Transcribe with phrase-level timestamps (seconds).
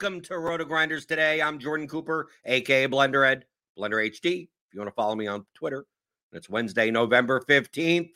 [0.00, 1.42] Welcome to RotoGrinders today.
[1.42, 3.46] I'm Jordan Cooper, aka Blender Ed,
[3.76, 4.42] Blender HD.
[4.44, 5.86] If you want to follow me on Twitter,
[6.32, 8.10] it's Wednesday, November 15th.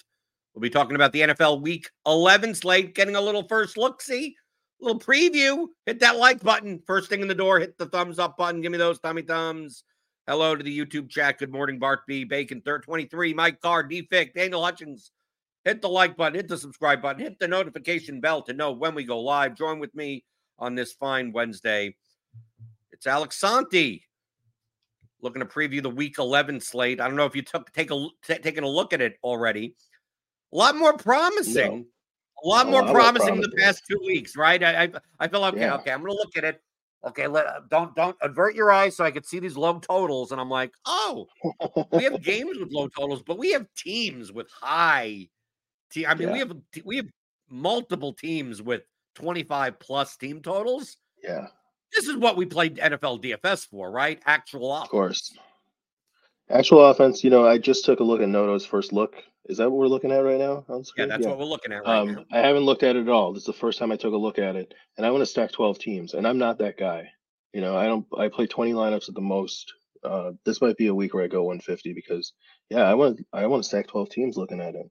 [0.54, 4.36] We'll be talking about the NFL Week 11 slate, getting a little first look, see,
[4.80, 5.66] a little preview.
[5.84, 6.80] Hit that like button.
[6.86, 8.60] First thing in the door, hit the thumbs up button.
[8.60, 9.82] Give me those tummy thumbs.
[10.28, 11.40] Hello to the YouTube chat.
[11.40, 15.10] Good morning, Bart B, Bacon, Third 23, Mike Carr, D Fick, Daniel Hutchins,
[15.64, 18.94] hit the like button, hit the subscribe button, hit the notification bell to know when
[18.94, 19.56] we go live.
[19.56, 20.22] Join with me
[20.58, 21.96] on this fine Wednesday.
[22.92, 24.02] It's Alex Sonty
[25.22, 27.00] looking to preview the Week 11 slate.
[27.00, 29.76] I don't know if you took take a t- taken a look at it already.
[30.52, 31.86] A lot more promising.
[32.44, 34.62] A lot A more lot more promising the past two weeks, right?
[34.62, 35.60] I I, I feel okay.
[35.60, 35.76] Yeah.
[35.76, 36.60] Okay, I'm gonna look at it.
[37.04, 40.40] Okay, let, don't don't avert your eyes so I could see these low totals, and
[40.40, 41.26] I'm like, oh,
[41.92, 45.28] we have games with low totals, but we have teams with high.
[45.90, 46.52] Te- I mean, we have
[46.84, 47.06] we have
[47.48, 48.82] multiple teams with
[49.14, 50.96] 25 plus team totals.
[51.22, 51.46] yeah,
[51.94, 54.20] This is what we played NFL DFS for, right?
[54.26, 54.84] Actual offense.
[54.86, 55.36] of course.
[56.50, 59.14] Actual offense, you know, I just took a look at Noto's first look.
[59.46, 61.82] Is that what we're looking at right now on Yeah, that's what we're looking at
[61.84, 62.24] right Um, now.
[62.32, 63.32] I haven't looked at it at all.
[63.32, 65.26] This is the first time I took a look at it, and I want to
[65.26, 67.10] stack 12 teams, and I'm not that guy.
[67.52, 68.06] You know, I don't.
[68.16, 69.72] I play 20 lineups at the most.
[70.04, 72.32] Uh, this might be a week where I go 150 because,
[72.70, 73.20] yeah, I want.
[73.32, 74.36] I want to stack 12 teams.
[74.36, 74.86] Looking at it,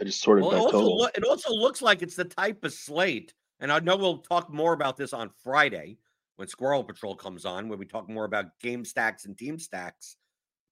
[0.00, 0.98] I just sorted Well, it also, total.
[0.98, 4.50] loo- it also looks like it's the type of slate, and I know we'll talk
[4.50, 5.98] more about this on Friday
[6.36, 10.16] when Squirrel Patrol comes on, where we talk more about game stacks and team stacks.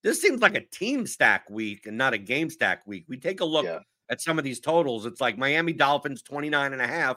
[0.03, 3.07] This seems like a team stack week and not a game stack week.
[3.09, 3.81] We take a look Yeah.
[4.11, 5.07] at some of these totals.
[5.07, 7.17] It's like Miami Dolphins 29 and a half,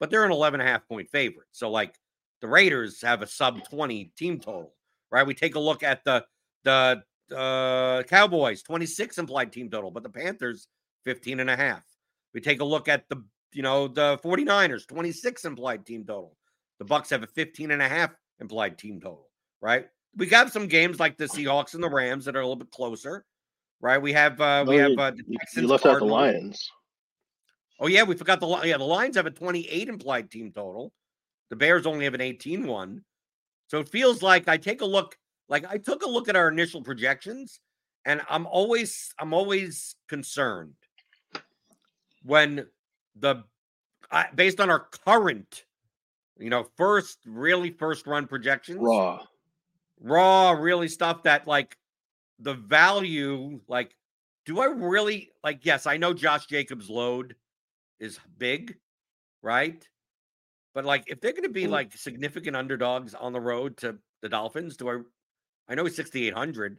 [0.00, 1.48] but they're an 11 and a half point favorite.
[1.52, 1.98] So like
[2.40, 4.74] the Raiders have a sub 20 team total,
[5.10, 5.26] right?
[5.26, 6.26] We take a look at the
[6.64, 7.02] the
[7.34, 10.68] uh Cowboys 26 implied team total, but the Panthers
[11.04, 11.84] 15 and a half.
[12.34, 13.24] We take a look at the
[13.56, 16.36] you know the 49ers 26 implied team total.
[16.78, 19.30] The Bucs have a 15 and a half implied team total,
[19.62, 19.86] right?
[20.14, 22.70] We got some games like the Seahawks and the Rams that are a little bit
[22.70, 23.24] closer,
[23.80, 23.96] right?
[23.96, 26.70] We have uh we Oh, have uh the you, you Texans, left out the Lions.
[27.80, 30.92] Oh yeah, we forgot the yeah the Lions have a 28 implied team total.
[31.48, 33.04] The Bears only have an 18 one.
[33.68, 35.16] So it feels like I take a look
[35.48, 37.58] like I took a look at our initial projections
[38.04, 40.74] and I'm always I'm always concerned
[42.22, 42.66] when
[43.18, 43.44] the
[44.10, 45.64] I, based on our current
[46.38, 49.24] you know first really first run projections Raw.
[50.00, 51.76] raw really stuff that like
[52.38, 53.96] the value like
[54.44, 57.34] do i really like yes i know josh jacobs load
[57.98, 58.76] is big
[59.42, 59.88] right
[60.74, 61.70] but like if they're going to be Mm.
[61.70, 64.98] like significant underdogs on the road to the dolphins do i
[65.68, 66.78] i know he's 6800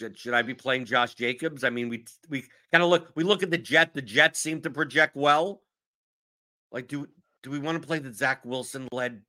[0.00, 2.42] should, should i be playing josh jacobs i mean we we
[2.72, 5.62] kind of look we look at the jet the jets seem to project well
[6.72, 7.06] like do
[7.42, 9.22] do we want to play the zach wilson led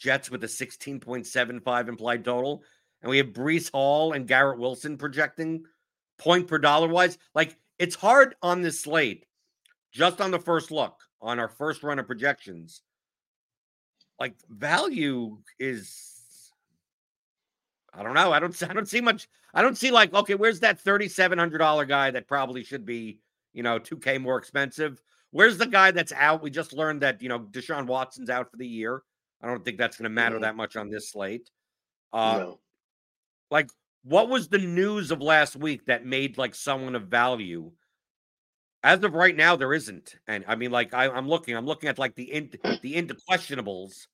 [0.00, 2.64] Jets with a 16.75 implied total.
[3.02, 5.64] And we have Breece Hall and Garrett Wilson projecting
[6.18, 7.18] point per dollar wise.
[7.34, 9.26] Like it's hard on this slate,
[9.92, 12.82] just on the first look, on our first run of projections.
[14.18, 16.50] Like value is
[17.92, 18.32] I don't know.
[18.32, 18.62] I don't.
[18.70, 19.28] I don't see much.
[19.54, 22.84] I don't see like okay, where's that thirty seven hundred dollar guy that probably should
[22.84, 23.18] be
[23.52, 25.00] you know two k more expensive?
[25.32, 26.42] Where's the guy that's out?
[26.42, 29.02] We just learned that you know Deshaun Watson's out for the year.
[29.42, 30.42] I don't think that's going to matter mm-hmm.
[30.42, 31.50] that much on this slate.
[32.12, 32.60] Uh, no.
[33.50, 33.70] Like,
[34.04, 37.72] what was the news of last week that made like someone of value?
[38.82, 41.90] As of right now, there isn't, and I mean, like, I, am looking, I'm looking
[41.90, 42.50] at like the in,
[42.82, 44.06] the into questionables,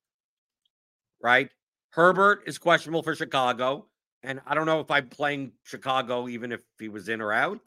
[1.23, 1.51] right?
[1.91, 3.87] Herbert is questionable for Chicago,
[4.27, 7.63] and I don't know if I'm playing Chicago even if he was in or out.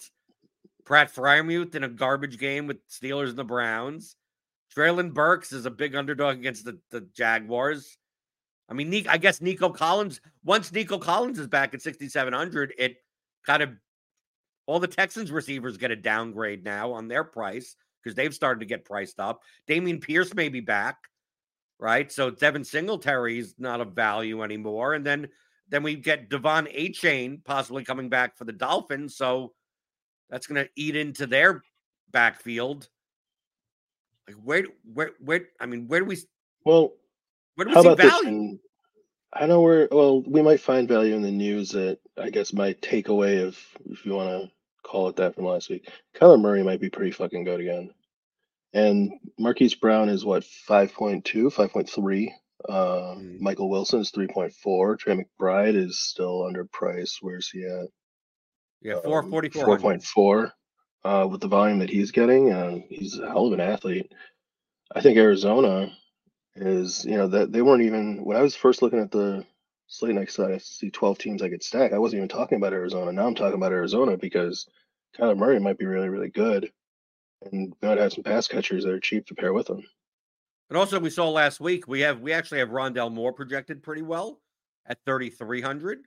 [0.85, 4.15] Pat Freiermuth in a garbage game with Steelers and the Browns.
[4.75, 7.97] Treylon Burks is a big underdog against the, the Jaguars.
[8.67, 12.97] I mean, I guess Nico Collins, once Nico Collins is back at 6,700, it
[13.45, 13.71] kind of
[14.67, 18.65] all the Texans receivers get a downgrade now on their price because they've started to
[18.65, 19.43] get priced up.
[19.67, 20.97] Dameon Pierce may be back,
[21.79, 22.11] right?
[22.11, 24.93] So Devin Singletary is not of value anymore.
[24.93, 25.29] And then
[25.69, 29.15] then we get De'Von Achane possibly coming back for the Dolphins.
[29.15, 29.53] So
[30.29, 31.63] that's going to eat into their
[32.11, 32.87] backfield.
[34.27, 35.47] Like where, where, where?
[35.59, 36.17] I mean, where do we?
[36.65, 36.93] Well,
[37.55, 38.51] where do we how see about value?
[38.51, 38.59] This
[39.33, 40.23] I know we're well.
[40.23, 43.57] We might find value in the news that I guess my takeaway of,
[43.89, 44.51] if you want to
[44.83, 45.89] call it that, from last week.
[46.15, 47.91] Kyler Murray might be pretty fucking good again,
[48.73, 52.31] and Marquise Brown is what 5.2, 5.3.
[52.67, 53.39] Uh, mm.
[53.39, 54.99] Michael Wilson is 3.4.
[54.99, 57.17] Trey McBride is still underpriced.
[57.21, 57.87] Where's he at?
[58.81, 59.75] Yeah, 444.
[59.75, 60.51] Um, 4.4
[61.03, 62.51] uh, with the volume that he's getting.
[62.51, 64.11] Uh, he's a hell of an athlete.
[64.93, 65.91] I think Arizona
[66.55, 69.45] is, you know, that they weren't even when I was first looking at the
[69.87, 71.93] slate next to I see 12 teams I could stack.
[71.93, 73.11] I wasn't even talking about Arizona.
[73.11, 74.67] Now I'm talking about Arizona because
[75.17, 76.71] Kyler Murray might be really, really good.
[77.51, 79.83] And might have some pass catchers that are cheap to pair with him.
[80.69, 84.03] And also, we saw last week we have we actually have Rondale Moore projected pretty
[84.03, 84.39] well
[84.85, 86.05] at 3,300.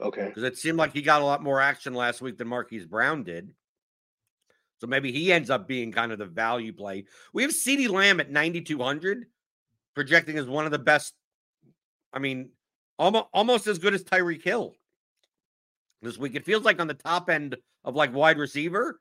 [0.00, 0.26] Okay.
[0.26, 3.22] Because it seemed like he got a lot more action last week than Marquise Brown
[3.22, 3.52] did.
[4.80, 7.04] So maybe he ends up being kind of the value play.
[7.34, 9.26] We have CeeDee Lamb at 9,200,
[9.94, 11.14] projecting as one of the best.
[12.14, 12.50] I mean,
[12.98, 14.74] almost almost as good as Tyreek Hill
[16.00, 16.34] this week.
[16.34, 19.00] It feels like on the top end of like wide receiver,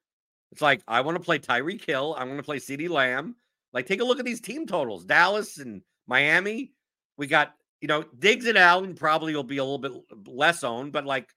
[0.51, 2.15] it's like I want to play Tyreek Hill.
[2.17, 3.35] I want to play CeeDee Lamb.
[3.73, 5.05] Like, take a look at these team totals.
[5.05, 6.73] Dallas and Miami.
[7.17, 9.91] We got, you know, Diggs and Allen probably will be a little bit
[10.27, 11.29] less owned, but like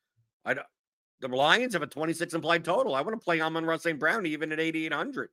[0.45, 0.57] I
[1.21, 2.95] the Lions have a 26 implied total.
[2.95, 3.99] I want to play Amon-Ra St.
[3.99, 5.31] Brown even at 8,800.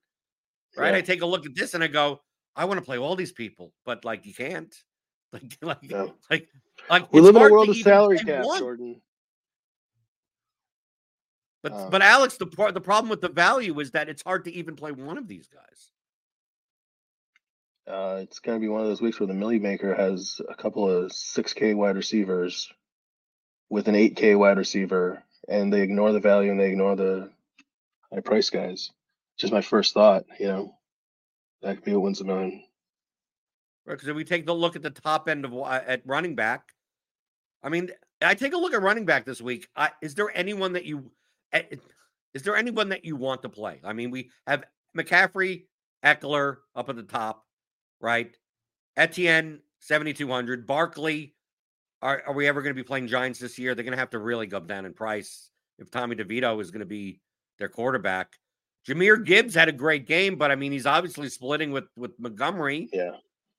[0.77, 0.91] Right.
[0.91, 0.97] Yeah.
[0.97, 2.21] I take a look at this and I go,
[2.55, 4.73] I want to play all these people, but like you can't.
[5.31, 6.07] Like, like, yeah.
[6.31, 6.47] like,
[6.89, 8.57] like we live in a world of salary cap, one.
[8.57, 8.99] Jordan.
[11.61, 14.51] But uh, but Alex, the the problem with the value is that it's hard to
[14.51, 15.91] even play one of these guys.
[17.89, 20.53] Uh, it's going to be one of those weeks where the Milly Maker has a
[20.53, 22.71] couple of 6K wide receivers
[23.69, 27.31] with an 8K wide receiver and they ignore the value and they ignore the
[28.13, 28.91] high price guys.
[29.39, 30.75] Just my first thought, you know,
[31.63, 32.63] that could be what wins a million.
[33.87, 36.73] Because if we take the look at the top end of at running back,
[37.63, 37.89] I mean,
[38.21, 39.67] I take a look at running back this week.
[39.75, 41.09] I, is there anyone that you
[42.33, 43.79] is there anyone that you want to play?
[43.83, 44.63] I mean, we have
[44.95, 45.63] McCaffrey,
[46.05, 47.43] Ekeler up at the top,
[48.01, 48.35] right?
[48.97, 50.67] Etienne, 7,200.
[50.67, 51.35] Barkley,
[52.01, 53.75] are, are we ever going to be playing Giants this year?
[53.75, 56.81] They're going to have to really go down in price if Tommy DeVito is going
[56.81, 57.19] to be
[57.57, 58.33] their quarterback.
[58.87, 62.89] Jahmyr Gibbs had a great game, but I mean, he's obviously splitting with with Montgomery.
[62.93, 63.11] Yeah.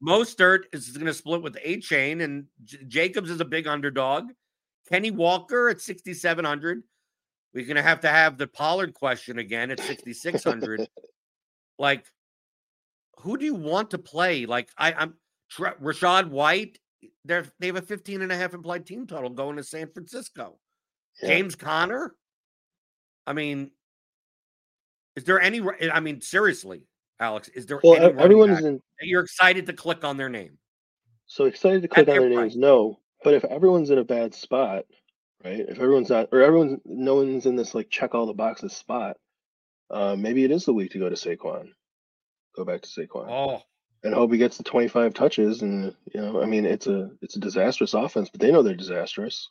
[0.03, 4.31] Mostert is going to split with Achane, and J- Jacobs is a big underdog.
[4.89, 6.83] Kenny Walker at 6,700.
[7.53, 10.89] We're going to have to have the Pollard question again at 6,600.
[11.79, 12.07] like,
[13.19, 14.47] who do you want to play?
[14.47, 15.15] Like, I, I'm
[15.59, 16.79] Rachaad White
[17.25, 20.59] they're they have a 15 and a half implied team total going to San Francisco.
[21.23, 21.29] Yeah.
[21.29, 22.15] James Conner.
[23.27, 23.71] I mean,
[25.17, 25.61] is there any?
[25.93, 26.87] I mean, seriously,
[27.19, 27.81] Alex, is there?
[27.83, 28.81] Well, everyone's in.
[29.01, 30.59] You're excited to click on their name.
[31.27, 32.57] So excited to click on their, their names?
[32.57, 34.85] No, but if everyone's in a bad spot,
[35.45, 35.61] right?
[35.61, 39.17] If everyone's not, or everyone's no one's in this like check all the boxes spot,
[39.91, 41.69] uh, maybe it is the week to go to Saquon.
[42.61, 43.27] Go back to Saquon.
[43.27, 43.63] Oh,
[44.03, 45.63] and hope he gets the 25 touches.
[45.63, 48.75] And you know, I mean, it's a it's a disastrous offense, but they know they're
[48.75, 49.49] disastrous.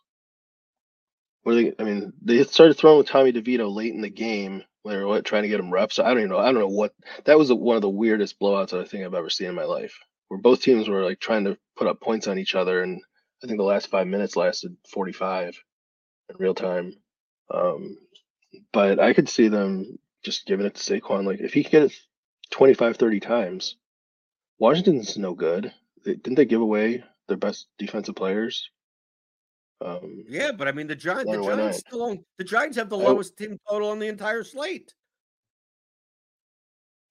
[1.42, 1.74] What they?
[1.80, 4.64] I mean, they started throwing with Tommy DeVito late in the game.
[4.84, 5.98] When they were what, trying to get him reps.
[5.98, 6.38] I don't even know.
[6.38, 6.94] I don't know what
[7.26, 7.52] that was.
[7.52, 9.98] One of the weirdest blowouts I think I've ever seen in my life,
[10.28, 13.02] where both teams were like trying to put up points on each other, and
[13.44, 15.60] I think the last five minutes lasted 45
[16.30, 16.94] in real time.
[17.52, 17.98] Um,
[18.72, 21.26] but I could see them just giving it to Saquon.
[21.26, 22.00] Like if he could get it
[22.52, 23.76] 25, 30 times,
[24.58, 25.72] Washington's no good.
[26.04, 28.70] They, didn't they give away their best defensive players?
[29.82, 31.32] Um, Yeah, but I mean the Giants.
[31.32, 34.44] The Giants still own, the Giants have the I- lowest team total on the entire
[34.44, 34.94] slate.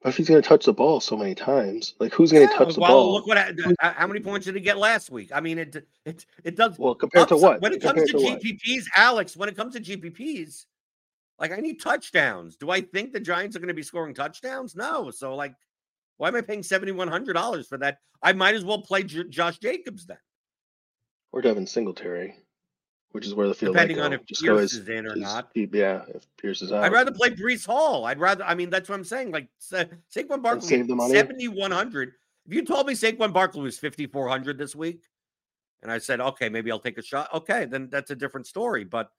[0.02, 2.52] but if he's going to touch the ball so many times, like who's going to
[2.52, 3.12] Yeah, touch the well, ball?
[3.14, 3.38] look what
[3.80, 5.30] how many points did he get last week?
[5.34, 6.78] I mean, it it it does.
[6.78, 7.60] well, compared to what?
[7.60, 8.40] When it comes compared to, what?
[8.42, 10.66] GPPs, Alex, when it comes to GPPs,
[11.40, 12.56] like I need touchdowns.
[12.56, 14.74] Do I think the Giants are going to be scoring touchdowns?
[14.74, 15.10] No.
[15.10, 15.54] So like,
[16.16, 17.98] why am I paying seventy one hundred dollars for that?
[18.22, 20.18] I might as well play J- Josh Jacobs then,
[21.32, 22.34] or Devin Singletary,
[23.12, 23.80] which is where the field is.
[23.82, 24.16] depending on go.
[24.16, 25.50] if Just Pierce as- is in or just not.
[25.54, 28.04] yeah, if Pierce is out, I'd rather play Breece Hall.
[28.06, 28.42] I'd rather.
[28.44, 29.30] I mean, that's what I'm saying.
[29.30, 31.14] Like Sa- Saquon Barkley, save the money?
[31.14, 32.12] seventy one hundred.
[32.46, 35.04] If you told me Saquon Barkley was fifty four hundred this week,
[35.82, 37.28] and I said, okay, maybe I'll take a shot.
[37.32, 38.82] Okay, then that's a different story.
[38.82, 39.10] But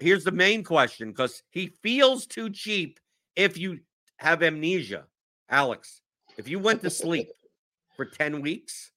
[0.00, 2.98] here's the main question: because he feels too cheap.
[3.36, 3.80] If you
[4.16, 5.04] have amnesia,
[5.48, 6.02] Alex,
[6.36, 7.28] if you went to sleep
[7.96, 8.92] for ten weeks,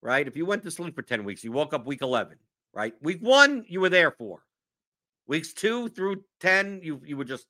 [0.00, 0.26] right?
[0.26, 2.38] If you went to sleep for ten weeks, you woke up week eleven,
[2.72, 2.94] right?
[3.02, 4.42] Week one, you were there for.
[5.26, 7.46] Weeks two through 10, you you were just,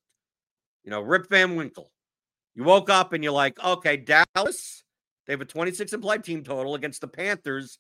[0.84, 1.90] you know, Rip Van Winkle.
[2.54, 4.84] You woke up and you're like, okay, Dallas,
[5.26, 7.78] they have a 26 implied team total against the Panthers.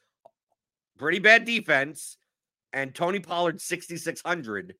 [0.98, 2.16] Pretty bad defense.
[2.72, 4.74] And Tony Pollard, 6,600.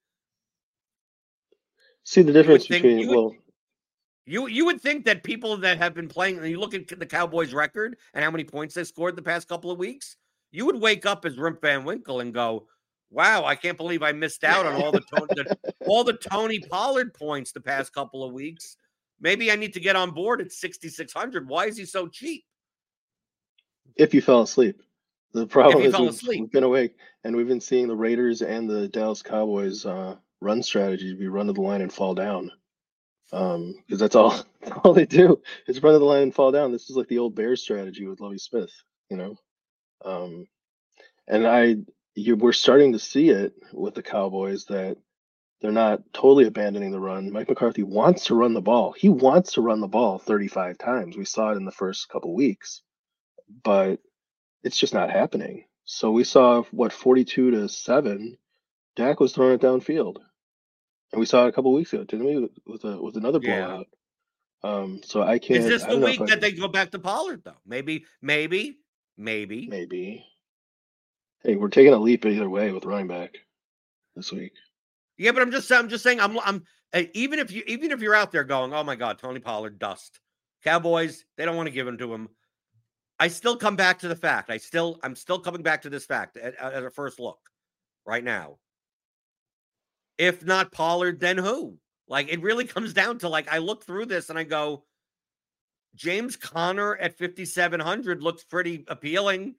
[2.05, 3.37] See the difference think- between you would- well,
[4.27, 7.05] You you would think that people that have been playing, and you look at the
[7.05, 10.17] Cowboys' record and how many points they scored the past couple of weeks,
[10.51, 12.67] you would wake up as Rip Van Winkle and go,
[13.11, 16.59] "Wow, I can't believe I missed out on all the, Tony, the all the Tony
[16.61, 18.79] Pollard points the past couple of weeks.
[19.21, 21.47] Maybe I need to get on board at 6,600.
[21.49, 22.45] Why is he so cheap?
[23.97, 24.81] if you fell asleep.
[25.35, 28.89] The problem is we've, we've been awake and we've been seeing the Raiders and the
[28.89, 32.53] Dallas Cowboys uh, run strategy to be run to the line and fall down.
[33.33, 34.35] Um, because that's all
[34.85, 36.71] all they do is run to the line and fall down.
[36.73, 38.71] This is like the old Bears strategy with Lovie Smith,
[39.11, 39.37] you know.
[40.05, 40.47] Um,
[41.27, 41.77] and I
[42.15, 44.97] you we're starting to see it with the Cowboys that
[45.61, 47.33] they're not totally abandoning the run.
[47.33, 48.93] Mike McCarthy wants to run the ball.
[48.93, 51.17] He wants to run the ball 35 times.
[51.17, 52.83] We saw it in the first couple weeks,
[53.63, 53.99] but
[54.63, 55.65] it's just not happening.
[55.85, 58.37] So we saw what 42 to 7,
[58.97, 60.19] Dak was throwing it downfield.
[61.15, 62.51] And we saw it a couple weeks ago, didn't we?
[62.67, 63.67] With a with another Yeah.
[63.67, 63.87] blowout.
[64.65, 67.45] Um, so I can't Is this the week I- that they go back to Pollard,
[67.45, 67.61] though?
[67.65, 68.81] Maybe, maybe,
[69.17, 69.69] maybe.
[69.69, 70.27] maybe.
[71.45, 73.37] Hey, we're taking a leap either way with running back
[74.17, 74.55] this week.
[75.19, 78.01] Yeah, but I'm just I'm just saying I'm I'm uh, even if you even if
[78.01, 80.19] you're out there going, oh my god, Tony Pollard dust.
[80.65, 82.29] Cowboys, they don't want to give him to him.
[83.21, 84.51] I still come back to the fact.
[84.51, 87.39] I still I'm still coming back to this fact at, at a first look
[88.05, 88.59] right now.
[90.19, 91.79] If not Pollard, then who?
[92.09, 94.85] Like it really comes down to like I look through this and I go,
[95.95, 99.55] James Conner at 5700 looks pretty appealing.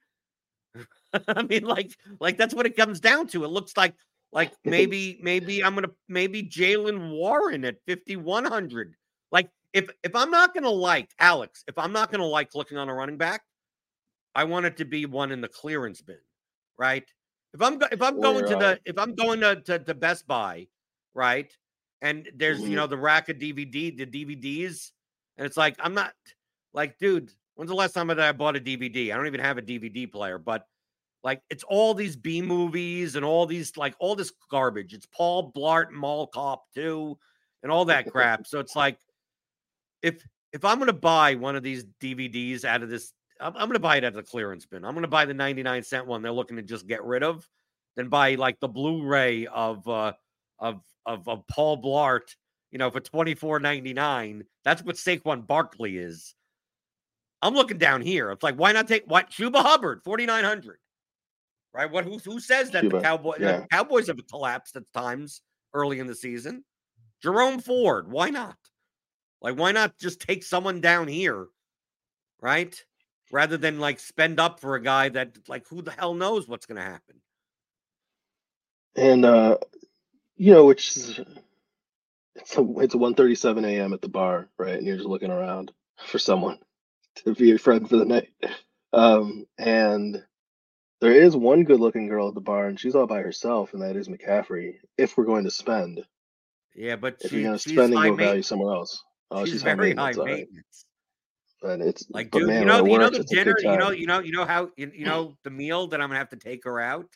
[1.27, 3.45] I mean, like, like that's what it comes down to.
[3.45, 3.95] It looks like
[4.31, 8.95] like maybe, maybe I'm gonna maybe Jaylen Warren at 5100.
[9.31, 12.89] Like, if if I'm not gonna like Alex, if I'm not gonna like looking on
[12.89, 13.43] a running back,
[14.33, 16.17] I want it to be one in the clearance bin,
[16.77, 17.07] right?
[17.55, 20.67] If I'm if I'm going to the if I'm going to, to to Best Buy,
[21.15, 21.51] right?
[22.01, 22.69] And there's Mhm.
[22.69, 24.91] you know the rack of DVD, the DVDs,
[25.37, 26.13] and it's like I'm not
[26.73, 29.13] like, dude, when's the last time that I bought a DVD?
[29.13, 30.67] I don't even have a DVD player, but
[31.23, 34.93] like it's all these B movies and all these like all this garbage.
[34.93, 37.17] It's Paul Blart Mall Cop too,
[37.63, 38.45] and all that crap.
[38.47, 38.99] So it's like
[40.01, 43.79] if if I'm gonna buy one of these DVDs out of this, I'm, I'm gonna
[43.79, 44.85] buy it at the clearance bin.
[44.85, 47.47] I'm gonna buy the 99 cent one they're looking to just get rid of,
[47.95, 50.13] then buy like the Blu-ray of uh
[50.59, 52.35] of of, of Paul Blart,
[52.71, 54.41] you know, for 24.99.
[54.63, 56.33] That's what Saquon Barkley is.
[57.41, 58.31] I'm looking down here.
[58.31, 60.77] It's like, why not take what Chuba Hubbard, 4,900?
[61.73, 61.91] Right?
[61.91, 63.59] What who, who says that the Chuba, Cowboy yeah.
[63.59, 65.41] the Cowboys have collapsed at times
[65.73, 66.63] early in the season?
[67.21, 68.57] Jerome Ford, why not?
[69.41, 71.47] Like, why not just take someone down here,
[72.41, 72.83] right?
[73.35, 76.65] Rather than like spend up for a guy that like who the hell knows what's
[76.65, 77.19] gonna happen.
[78.95, 79.57] And uh,
[80.37, 81.19] you know, which is
[82.35, 83.91] it's a it's a 1:37 a.m.
[83.91, 84.75] at the bar, right?
[84.75, 85.73] And you're just looking around
[86.07, 86.59] for someone
[87.15, 88.29] to be your friend for the night.
[88.93, 90.23] Um, and
[91.01, 93.97] there is one good-looking girl at the bar, and she's all by herself, and that
[93.97, 94.75] is McCaffrey.
[94.97, 96.05] If we're going to spend,
[96.73, 99.55] Yeah, but if she, you're going to spend and go value somewhere else, oh, she's,
[99.55, 100.37] she's, very high maintenance, all right.
[100.37, 100.84] maintenance.
[101.61, 103.73] But it's Like, but dude, man, you know, you know the it's a good dinner,
[103.73, 106.19] you know, you know, you know how you, you know the meal that I'm gonna
[106.19, 107.07] have to take her out.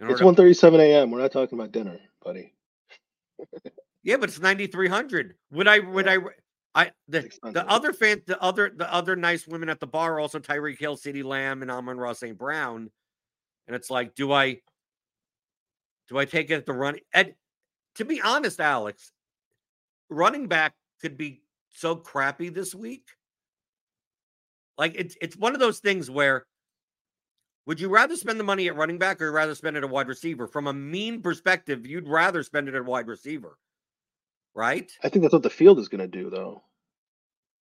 [0.00, 1.10] It's order to- 1:37 a.m.
[1.10, 2.52] We're not talking about dinner, buddy.
[4.02, 5.34] yeah, but it's 9,300.
[5.52, 5.78] Would I?
[5.78, 6.18] Would I?
[6.74, 10.38] I the the other fan, the other the other nice women at the bar also
[10.38, 12.36] Tyreek Hill, CeeDee Lamb, and Amon-Ra St.
[12.36, 12.90] Brown.
[13.66, 14.60] And it's like, do I
[16.08, 17.00] Do I take it at the running?
[17.14, 17.32] And
[17.94, 19.10] to be honest, Alex,
[20.10, 23.08] running back could be so crappy this week.
[24.78, 26.46] Like it's it's one of those things where
[27.66, 30.08] would you rather spend the money at running back or rather spend it at wide
[30.08, 30.46] receiver?
[30.46, 33.58] From a mean perspective, you'd rather spend it at wide receiver,
[34.54, 34.90] right?
[35.02, 36.62] I think that's what the field is going to do, though.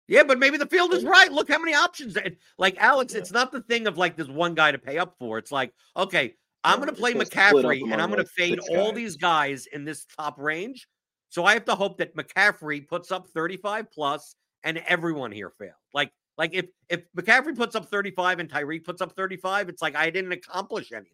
[0.07, 1.31] Yeah, but maybe the field is right.
[1.31, 2.15] Look how many options.
[2.59, 3.21] Like Alex, yeah.
[3.21, 5.39] it's not the thing of like there's one guy to pay up for.
[5.39, 9.17] It's like, okay, I'm going to play McCaffrey and I'm going to fade all these
[9.17, 10.87] guys in this top range.
[11.29, 15.73] So I have to hope that McCaffrey puts up 35 plus and everyone here failed.
[15.93, 19.95] Like, like if if McCaffrey puts up 35 and Tyreek puts up 35, it's like
[19.95, 21.11] I didn't accomplish anything.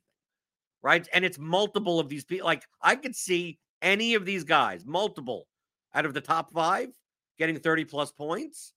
[0.81, 1.07] Right.
[1.13, 2.45] And it's multiple of these people.
[2.45, 5.47] Like I could see any of these guys, multiple
[5.93, 6.89] out of the top five,
[7.37, 8.73] getting 30 plus points.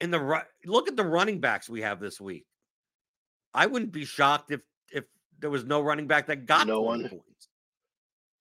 [0.00, 2.46] In the look at the running backs we have this week.
[3.54, 4.60] I wouldn't be shocked if
[4.92, 5.04] if
[5.40, 7.48] there was no running back that got no one points.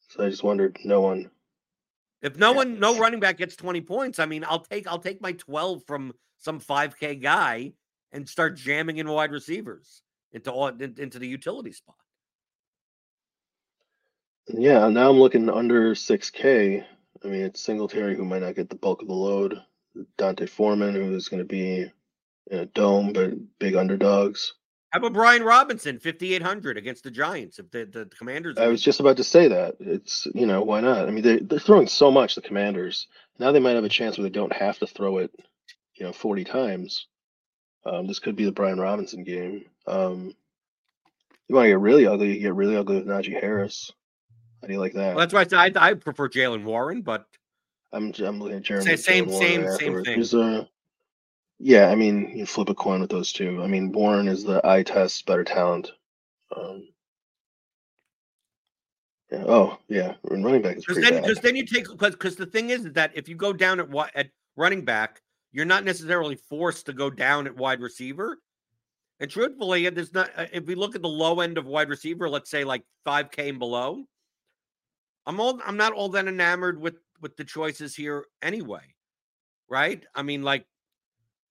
[0.10, 1.30] So I just wondered, no one.
[2.22, 5.22] If no one, no running back gets 20 points, I mean, I'll take I'll take
[5.22, 7.74] my 12 from some 5K guy
[8.12, 8.58] and start mm.
[8.58, 10.02] jamming in wide receivers
[10.32, 11.96] into all into the utility spot.
[14.48, 16.84] Yeah, now I'm looking under 6K.
[17.24, 19.62] I mean, it's Singletary who might not get the bulk of the load.
[20.18, 21.92] D'Onta Foreman, who is going to be
[22.52, 24.54] in a dome, but big underdogs.
[24.92, 27.60] How about Brian Robinson, 5,800 against the Giants?
[27.60, 28.58] If the, the commanders.
[28.58, 29.76] I was just about to say that.
[29.80, 31.08] It's, you know, why not?
[31.08, 33.08] I mean, they, they're throwing so much, the commanders.
[33.38, 35.32] Now they might have a chance where they don't have to throw it,
[35.98, 37.08] you know, 40 times.
[37.86, 39.66] Um, this could be the Brian Robinson game.
[39.86, 40.34] Um,
[41.48, 43.92] you want to get really ugly, you get really ugly with Najee Harris.
[44.62, 45.16] How do you like that?
[45.16, 47.28] Well, that's why I, I, I prefer Jaylen Warren, but
[47.94, 48.98] I'm I'm looking at Jeremy.
[48.98, 50.24] Same same same thing.
[50.34, 50.66] Uh,
[51.60, 53.62] yeah, I mean, you flip a coin with those two.
[53.64, 55.92] I mean, Warren is the eye test, better talent.
[56.56, 56.88] Um,
[59.32, 59.44] yeah.
[59.46, 60.14] Oh, yeah.
[60.30, 62.92] And running back is pretty then, Because then you take because because the thing is
[62.94, 65.22] that if you go down at what at running back,
[65.58, 68.38] you're not necessarily forced to go down at wide receiver.
[69.20, 70.30] And truthfully, there's not.
[70.38, 73.32] Uh, if we look at the low end of wide receiver, let's say like five
[73.32, 74.04] K and below,
[75.26, 78.84] I'm all I'm not all that enamored with with the choices here anyway,
[79.68, 80.06] right?
[80.14, 80.68] I mean, like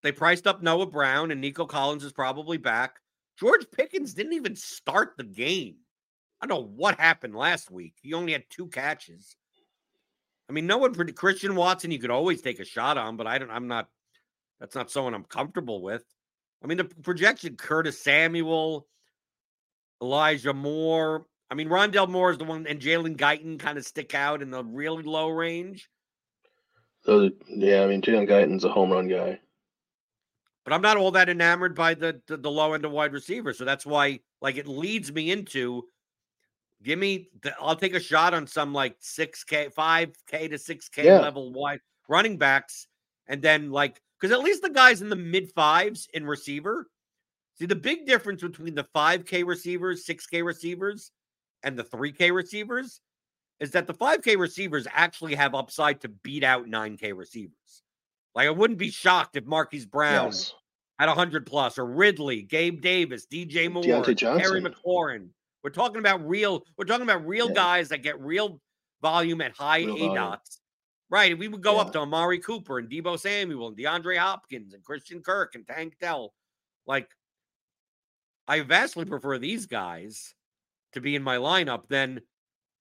[0.05, 3.01] they priced up Noah Brown and Nico Collins is probably back.
[3.41, 5.79] George Pickens didn't even start the game.
[6.41, 7.95] I don't know what happened last week.
[8.03, 9.35] He only had two catches.
[10.49, 13.27] I mean, no one for Christian Watson you could always take a shot on, but
[13.27, 13.89] I don't I'm not
[14.61, 16.05] that's not someone I'm comfortable with.
[16.63, 18.87] I mean, the projection Curtis Samuel,
[20.03, 24.15] Elijah Moore, I mean, Rondale Moore is the one, and Jalen Guyton kind of stick
[24.15, 25.89] out in the really low range.
[27.05, 29.39] So, yeah, I mean, Jalen Guyton's a home run guy.
[30.65, 33.53] But I'm not all that enamored by the, the, the low end of wide receiver,
[33.53, 35.85] so that's why like it leads me into
[36.83, 37.29] give me.
[37.43, 41.05] The, I'll take a shot on some like six k, five k to six k
[41.05, 41.21] yeah.
[41.21, 42.89] level wide running backs,
[43.29, 46.89] and then like because at least the guys in the mid fives in receiver.
[47.59, 51.11] See the big difference between the five k receivers, six k receivers
[51.63, 53.01] and the 3K receivers
[53.61, 57.83] is that the 5K receivers actually have upside to beat out 9K receivers.
[58.35, 60.55] Like I wouldn't be shocked if Marquise Brown yes.
[60.99, 65.29] had 100 plus or Ridley, Gabe Davis, DJ Moore, Terry McLaurin.
[65.65, 67.55] We're talking about real, we're talking about real yeah.
[67.55, 68.61] guys that get real
[69.03, 70.61] volume at high real A dots.
[71.09, 71.39] Right.
[71.39, 71.83] We would go yeah.
[71.83, 75.97] up to Amari Cooper and Deebo Samuel and DeAndre Hopkins and Christian Kirk and Tank
[76.01, 76.35] Dell.
[76.87, 77.09] Like,
[78.49, 80.35] I vastly prefer these guys
[80.93, 82.21] to be in my lineup than,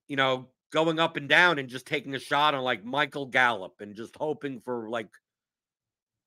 [0.08, 3.76] you know, going up and down and just taking a shot on like Michael Gallup
[3.80, 5.10] and just hoping for like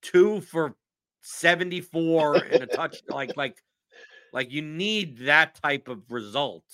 [0.03, 0.75] two for
[1.23, 3.57] 74 and a touch like like
[4.33, 6.65] like you need that type of result.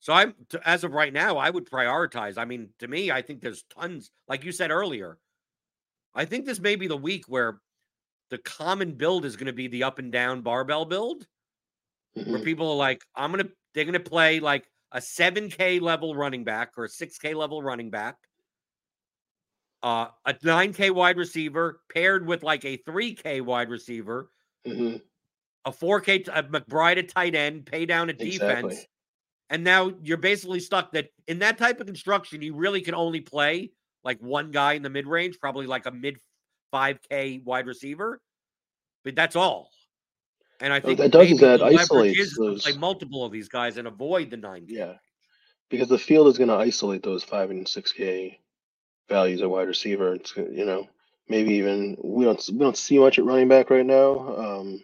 [0.00, 2.38] So I'm as of right now, I would prioritize.
[2.38, 5.18] I mean, to me, I think there's tons, like you said earlier.
[6.14, 7.60] I think this may be the week where
[8.30, 11.26] the common build is going to be the up and down barbell build,
[12.16, 12.30] mm-hmm.
[12.30, 16.14] where people are like, I'm going to they're going to play like a 7K level
[16.14, 18.16] running back or a 6K level running back,
[19.82, 24.30] uh, a 9K wide receiver paired with like a 3K wide receiver,
[24.66, 24.96] mm-hmm.
[25.64, 28.86] a 4K a McBride at tight end, pay down at defense.
[29.48, 33.20] And now you're basically stuck that in that type of construction, you really can only
[33.20, 33.70] play
[34.02, 36.18] like one guy in the mid range, probably like a mid
[36.72, 38.20] 5K wide receiver.
[39.04, 39.70] But that's all.
[40.60, 44.30] And I think that does that isolates those play multiple of these guys and avoid
[44.30, 44.64] the nine.
[44.66, 44.94] Yeah,
[45.68, 48.40] because the field is going to isolate those five and six K
[49.08, 50.14] values at wide receiver.
[50.14, 50.88] It's you know
[51.28, 54.36] maybe even we don't we don't see much at running back right now.
[54.36, 54.82] Um,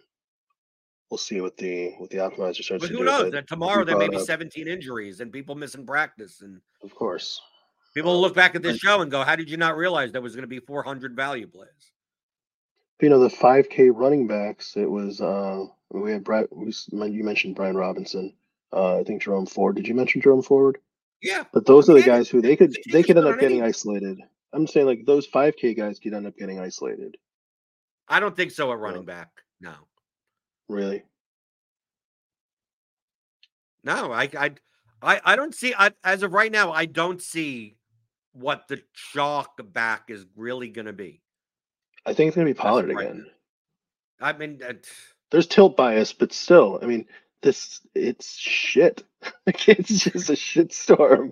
[1.13, 3.03] we'll see what the what the optimizer starts But to who do.
[3.05, 3.31] knows?
[3.31, 7.39] That tomorrow there may be up- 17 injuries and people missing practice, and Of course.
[7.93, 10.33] people look back at this show and go, "How did you not realize there was
[10.35, 11.91] going to be 400 value plays?"
[12.99, 16.73] You know, the 5K running backs, it was, uh, we had Brett, we,
[17.11, 18.33] you mentioned Brian Robinson.
[18.71, 19.75] Uh, I think Jerome Ford.
[19.75, 20.79] Did you mention Jerome Ford?
[21.21, 23.61] Yeah, But those are the guys who they could the they could end up getting
[23.61, 24.19] isolated.
[24.51, 27.17] I'm saying like those 5K guys could end up getting isolated.
[28.07, 29.29] I don't think so at running back.
[29.61, 29.73] No,
[30.73, 31.03] Really?
[33.83, 34.51] no, I, I,
[35.01, 35.73] I, I don't see.
[35.77, 37.75] I, as of right now, I don't see
[38.31, 41.21] what the chalk back is really going to be.
[42.05, 43.05] I think it's gonna be Pollard right.
[43.07, 43.25] again.
[44.19, 44.73] I mean, uh,
[45.31, 47.05] There's tilt bias, but still, I mean,
[47.41, 49.03] this it's shit.
[49.45, 51.31] It's just a shit storm.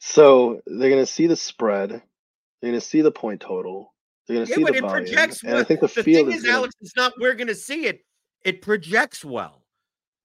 [0.00, 1.90] So they're gonna see the spread.
[1.90, 3.94] They're gonna see the point total.
[4.26, 4.88] They're gonna yeah, see the volume.
[4.88, 5.44] projects.
[5.44, 7.48] and I think the, the field thing is is, gonna, Alex, it's not we're going
[7.48, 8.00] to see it.
[8.48, 9.62] It projects well.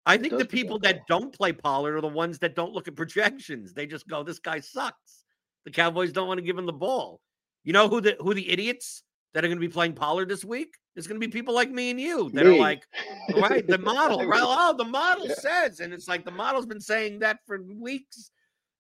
[0.06, 2.96] I think the people that don't play Pollard are the ones that don't look at
[2.96, 3.74] projections.
[3.74, 5.26] They just go, "This guy sucks."
[5.66, 7.20] The Cowboys don't want to give him the ball.
[7.66, 10.46] You know who the who the idiots that are going to be playing Pollard this
[10.46, 10.74] week?
[10.96, 12.84] It's going to be people like me and you that are like,
[13.36, 14.40] right, the model, right?
[14.42, 15.34] Oh, the model yeah.
[15.36, 18.32] says, and it's like the model's been saying that for weeks,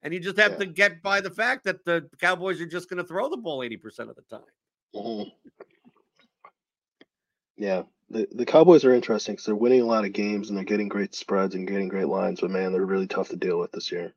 [0.03, 0.58] and you just have Yeah.
[0.60, 3.62] to get by the fact that the Cowboys are just going to throw the ball
[3.63, 4.53] eighty percent of the time.
[4.95, 5.32] Mhm.
[7.56, 10.65] Yeah, the the Cowboys are interesting because they're winning a lot of games and they're
[10.65, 12.41] getting great spreads and getting great lines.
[12.41, 14.13] But man, they're really tough to deal with this year.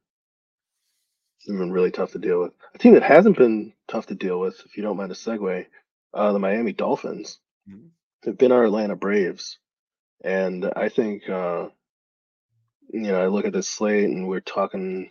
[1.47, 2.53] They've been really tough to deal with.
[2.75, 5.67] A team that hasn't been tough to deal with, if you don't mind a segue,
[6.15, 7.41] uh, the Miami Dolphins.
[7.69, 7.91] Mhm.
[8.23, 9.59] They've been our Atlanta Braves,
[10.23, 11.71] and I think uh,
[12.89, 15.11] you know I look at this slate and we're talking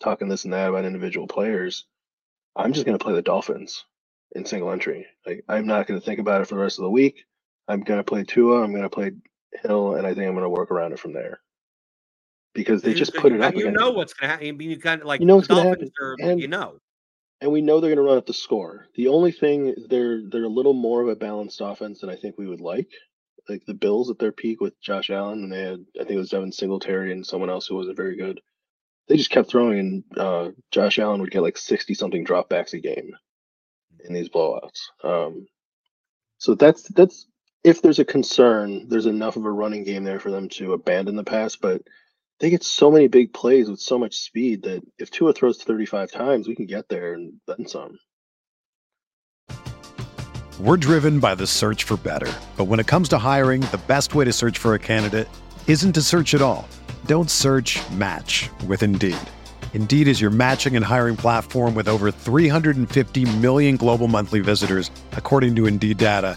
[0.00, 1.86] talking this and that about individual players.
[2.56, 3.84] I'm just going to play the Dolphins
[4.34, 5.06] in single entry.
[5.26, 7.24] Like I'm not going to think about it for the rest of the week.
[7.68, 8.62] I'm going to play Tua.
[8.62, 9.12] I'm going to play
[9.62, 11.40] Hill, and I think I'm going to work around it from there
[12.54, 13.54] because they just put it up.
[13.54, 14.60] You know what's going to happen.
[14.60, 16.78] You kind of like You know what's gonna happen, are, and- you know,
[17.40, 18.86] and we know they're going to run up the score.
[18.94, 22.38] The only thing they're they're a little more of a balanced offense than I think
[22.38, 22.88] we would like.
[23.48, 26.16] Like the Bills at their peak with Josh Allen, and they had I think it
[26.18, 28.40] was Devin Singletary and someone else who wasn't very good.
[29.08, 32.78] They just kept throwing, and uh, Josh Allen would get like sixty something dropbacks a
[32.78, 33.14] game
[34.06, 34.80] in these blowouts.
[35.02, 35.46] Um,
[36.38, 37.26] so that's that's
[37.64, 41.16] if there's a concern, there's enough of a running game there for them to abandon
[41.16, 41.82] the pass, but
[42.38, 46.12] they get so many big plays with so much speed that if Tua throws 35
[46.12, 47.98] times, we can get there and then some.
[50.60, 52.32] We're driven by the search for better.
[52.56, 55.28] But when it comes to hiring, the best way to search for a candidate
[55.66, 56.68] isn't to search at all.
[57.06, 59.16] Don't search match with Indeed.
[59.72, 65.56] Indeed is your matching and hiring platform with over 350 million global monthly visitors, according
[65.56, 66.36] to Indeed data,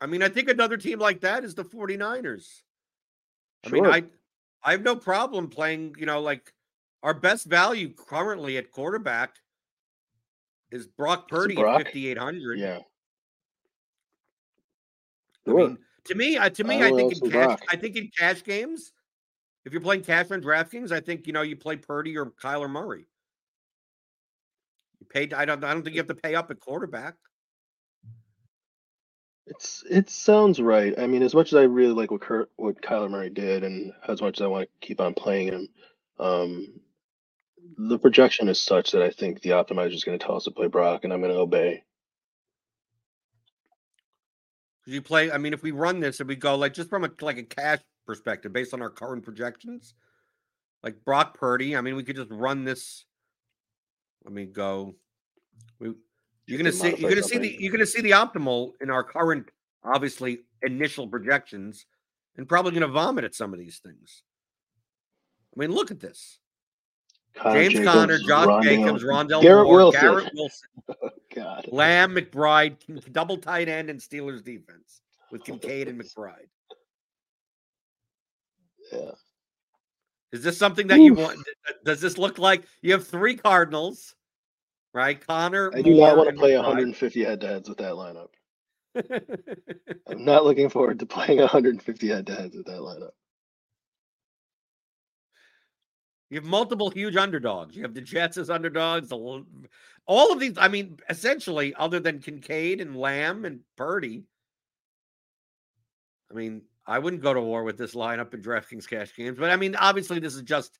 [0.00, 2.62] I mean, I think another team like that is the 49ers.
[3.66, 4.04] I mean, I,
[4.62, 6.52] I have no problem playing, you know, like
[7.02, 9.36] our best value currently at quarterback
[10.70, 11.80] is Brock Purdy Brock?
[11.80, 12.58] at 5,800.
[12.58, 12.78] yeah.
[15.46, 15.56] I Sure.
[15.68, 17.60] mean, to me, I, to me, I I think in cash, Brock.
[17.70, 18.92] I think in cash games,
[19.64, 22.68] if you're playing cash on DraftKings, I think you know you play Purdy or Kyler
[22.70, 23.06] Murray.
[25.00, 25.32] You paid.
[25.34, 25.62] I don't.
[25.64, 27.14] I don't think you have to pay up at quarterback.
[29.48, 30.94] It's it sounds right.
[30.98, 33.92] I mean, as much as I really like what Kurt, what Kyler Murray did, and
[34.06, 35.68] as much as I want to keep on playing him,
[36.18, 36.80] um,
[37.78, 40.50] the projection is such that I think the optimizer is going to tell us to
[40.50, 41.82] play Brock, and I'm going to obey.
[44.84, 45.30] 'Cause You play.
[45.32, 47.42] I mean, if we run this and we go like just from a like a
[47.42, 49.94] cash perspective, based on our current projections,
[50.82, 51.74] like Brock Purdy.
[51.74, 53.06] I mean, we could just run this.
[54.24, 54.94] Let me go.
[55.78, 55.94] We
[56.48, 56.96] you're gonna see.
[56.96, 57.56] You're gonna see the.
[57.60, 59.50] You're gonna see the optimal in our current,
[59.84, 61.84] obviously initial projections,
[62.36, 64.22] and probably gonna vomit at some of these things.
[65.54, 66.38] I mean, look at this.
[67.42, 70.00] James Jacobs, Conner, Josh Rondale- Jacobs, Rondale Garrett Moore, Wilson.
[70.00, 70.68] Garrett Wilson,
[71.02, 71.66] Oh, God.
[71.70, 76.48] Lamb, McBride, double tight end, and Steelers defense with oh, Kincaid and McBride.
[78.90, 79.10] Yeah.
[80.32, 81.38] Is this something that you want?
[81.84, 84.14] Does this look like you have three Cardinals,
[84.98, 85.24] right?
[85.24, 85.70] Conner.
[85.74, 88.30] I do not want to play 150 head to heads with that lineup.
[90.08, 93.12] I'm not looking forward to playing 150 head to heads with that lineup.
[96.30, 97.76] You have multiple huge underdogs.
[97.76, 99.08] You have the Jets as underdogs.
[99.08, 99.44] The,
[100.04, 104.24] all of these, I mean, essentially, other than Kincaid and Lamb and Purdy.
[106.30, 109.50] I mean, I wouldn't go to war with this lineup in DraftKings cash games, but
[109.50, 110.78] I mean, obviously, this is just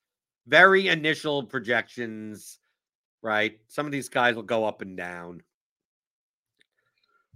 [0.48, 2.58] very initial projections,
[3.22, 3.58] right?
[3.68, 5.42] Some of these guys will go up and down.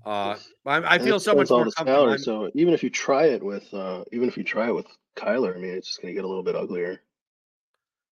[0.05, 2.19] Uh, I, I feel so much more comfortable.
[2.19, 5.55] So even if you try it with, uh, even if you try it with Kyler,
[5.55, 7.01] I mean, it's just going to get a little bit uglier.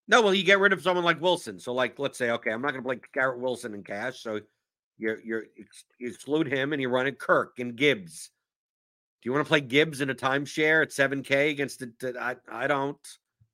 [0.07, 1.59] No, well, you get rid of someone like Wilson.
[1.59, 4.21] So, like, let's say, okay, I'm not going to play Garrett Wilson in cash.
[4.21, 4.39] So,
[4.99, 5.43] you're you're
[5.97, 8.29] you exclude him and you run it Kirk and Gibbs.
[9.21, 11.93] Do you want to play Gibbs in a timeshare at 7K against the?
[11.99, 12.97] the I I don't.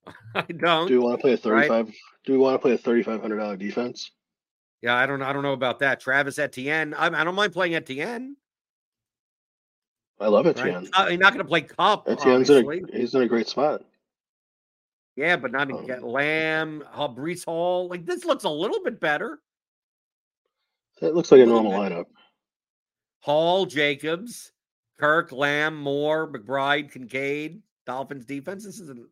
[0.36, 0.88] I don't.
[0.88, 1.68] Do we want to play a Right.
[1.70, 1.94] 35?
[2.26, 4.12] Do we want to play a $3,500 defense?
[4.82, 5.22] Yeah, I don't.
[5.22, 6.00] I don't know about that.
[6.00, 6.94] Travis Etienne.
[6.94, 8.36] I, I don't mind playing Etienne.
[10.20, 10.58] I love Right?
[10.58, 10.90] Etienne.
[10.94, 12.08] Uh, you're not going to play Kupp.
[12.08, 13.82] Etienne's in a, he's in a great spot.
[15.16, 17.88] Yeah, but not Um, Lamb, uh, Breece Hall.
[17.88, 19.40] Like this looks a little bit better.
[21.02, 21.92] That looks like a Little normal bit.
[21.94, 22.06] lineup.
[23.22, 24.52] Hall, Jacobs,
[25.00, 28.64] Kirk, Lamb, Moore, McBride, Kincaid, Dolphins defense.
[28.66, 29.08] This isn't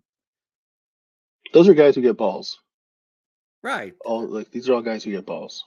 [1.54, 2.60] Those are guys who get balls.
[3.62, 3.94] right.
[4.04, 5.64] All like these are all guys who get balls.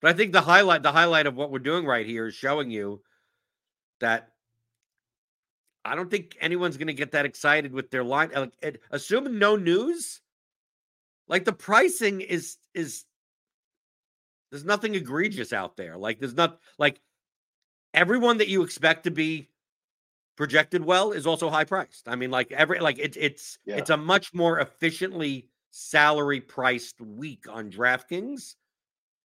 [0.00, 2.70] But I think the highlight, the highlight of what we're doing right here is showing
[2.70, 3.02] you
[4.00, 4.30] that
[5.84, 8.30] I don't think anyone's going to get that excited with their line.
[8.34, 10.22] Like, it, assuming no news,
[11.28, 13.04] like the pricing is is
[14.50, 15.98] there's nothing egregious out there.
[15.98, 16.98] Like there's not like
[17.92, 19.50] everyone that you expect to be
[20.40, 22.08] projected well is also high priced.
[22.08, 23.76] I mean, like every like it's it's Yeah.
[23.76, 28.54] it's a much more efficiently salary priced week on DraftKings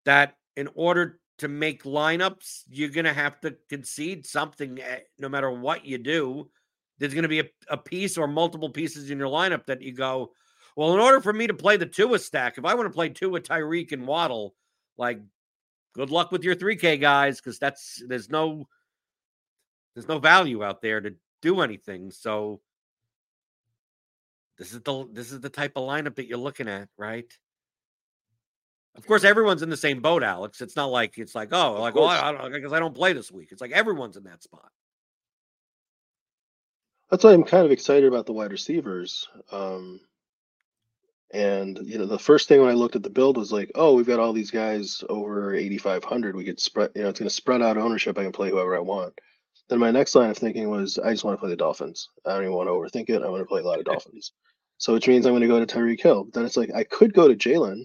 [0.04, 5.30] that in order to make lineups, you're going to have to concede something eh, no
[5.30, 6.50] matter what you do.
[6.98, 9.94] There's going to be a, a piece or multiple pieces in your lineup that you
[9.94, 10.34] go,
[10.76, 13.08] well, in order for me to play the Tua stack, if I want to play
[13.08, 14.56] Tua, Tyreek, and Waddle,
[14.98, 15.22] like,
[15.94, 18.68] good luck with your 3K guys, because that's there's no
[19.98, 22.12] there's no value out there to do anything.
[22.12, 22.62] So
[24.60, 27.26] this is the this is the type of lineup that you're looking at, right?
[28.96, 30.62] Of course, everyone's in the same boat, Alex.
[30.62, 32.20] It's not like it's like, oh, like, oh, course.
[32.20, 33.50] I, I because I don't play this week.
[33.52, 34.70] It's like everyone's in that spot.
[37.10, 39.28] That's why I'm kind of excited about the wide receivers.
[39.52, 40.00] Um,
[41.32, 43.96] and you know, the first thing when I looked at the build was like, oh,
[43.96, 46.36] we've got all these guys over 8,500.
[46.36, 48.16] We could spread, you know, it's going to spread out ownership.
[48.20, 49.20] I can play whoever I want.
[49.70, 52.10] Then my next line of thinking was, I just want to play the Dolphins.
[52.26, 53.22] I don't even want to overthink it.
[53.22, 54.32] I want to play a lot of Dolphins.
[54.78, 56.26] So which means I'm going to go to Tyreek Hill.
[56.26, 57.84] But then it's like I could go to Jalen,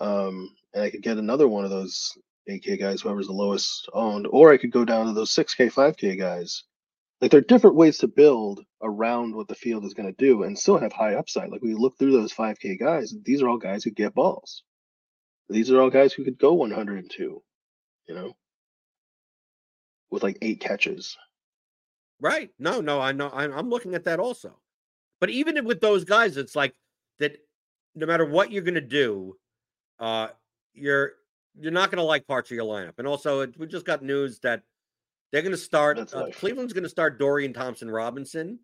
[0.00, 2.12] um, and I could get another one of those
[2.48, 6.18] 8K guys, whoever's the lowest owned, or I could go down to those 6K, 5K
[6.18, 6.64] guys
[7.24, 10.42] like there are different ways to build around what the field is going to do
[10.42, 11.48] and still have high upside.
[11.48, 14.62] Like we look through those 5K guys, these are all guys who get balls.
[15.48, 17.42] These are all guys who could go 102,
[18.08, 18.32] you know,
[20.14, 21.18] with like eight catches.
[22.20, 22.50] Right.
[22.58, 23.30] No, no, I know.
[23.34, 24.56] I'm, I'm looking at that also.
[25.20, 26.74] But even with those guys, it's like
[27.18, 27.36] that.
[27.96, 29.36] No matter what you're going to do,
[30.00, 30.28] uh,
[30.72, 31.12] you're
[31.58, 32.94] you're not going to like parts of your lineup.
[32.98, 34.62] And also, it, we just got news that
[35.30, 35.98] they're going to start.
[36.14, 36.28] Uh.
[36.32, 38.58] Cleveland's going to start Dorian Thompson Robinson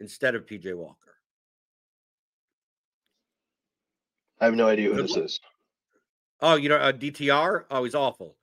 [0.00, 1.14] instead of PJ Walker.
[4.40, 5.24] I have no idea who Good this luck.
[5.24, 5.40] is.
[6.40, 7.64] Oh, you know, uh, DTR.
[7.70, 8.36] Oh, he's awful.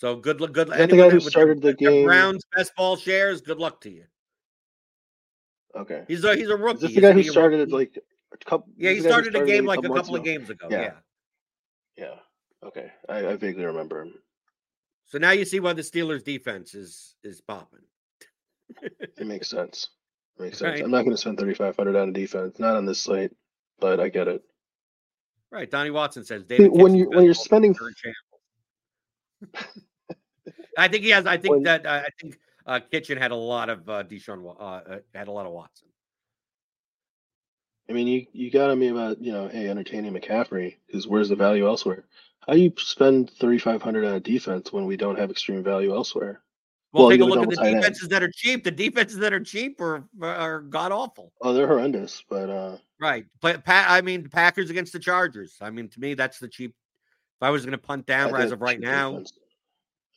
[0.00, 0.52] So good luck.
[0.52, 0.68] Good.
[0.68, 2.06] That the guy who started the the game?
[2.06, 3.42] Browns best ball shares.
[3.42, 4.04] Good luck to you.
[5.76, 6.04] Okay.
[6.08, 6.76] He's a he's a rookie.
[6.76, 7.72] Is this the guy who he started rookie?
[7.72, 7.98] like
[8.32, 8.72] a couple?
[8.78, 10.68] Yeah, he started a game like a couple of games ago.
[10.70, 10.80] Yeah.
[10.80, 10.92] yeah.
[11.98, 12.14] Yeah.
[12.66, 12.90] Okay.
[13.10, 14.14] I, I vaguely remember him.
[15.04, 17.80] So now you see why the Steelers defense is is popping.
[18.80, 19.90] It makes sense.
[20.38, 20.76] It makes sense.
[20.76, 20.82] Right.
[20.82, 23.32] I'm not going to spend 3,500 on a defense, not on this slate,
[23.80, 24.42] but I get it.
[25.50, 25.70] Right.
[25.70, 26.70] Donnie Watson says David.
[26.72, 29.84] when you when you're spending player in shambles.
[30.80, 31.26] I think he has.
[31.26, 34.44] I think When- that uh, I think uh, Kitchen had a lot of uh, Deshaun.
[34.44, 35.88] Uh, uh, had a lot of Watson.
[37.88, 41.28] I mean, you, you got on me about, you know, hey, entertaining McCaffrey, because where's
[41.28, 42.04] the value elsewhere?
[42.46, 46.40] How do you spend 3,500 on a defense when we don't have extreme value elsewhere?
[46.92, 47.80] Well, Well, take a look at the tight end.
[47.80, 48.62] defenses that are cheap.
[48.62, 51.32] The defenses that are cheap are are god awful.
[51.40, 53.26] Oh, they're horrendous, but uh, Right.
[53.40, 55.56] But pa- I mean, Packers against the Chargers.
[55.60, 56.70] I mean, to me, that's the cheap.
[56.70, 59.22] If I was going to punt down as of right now,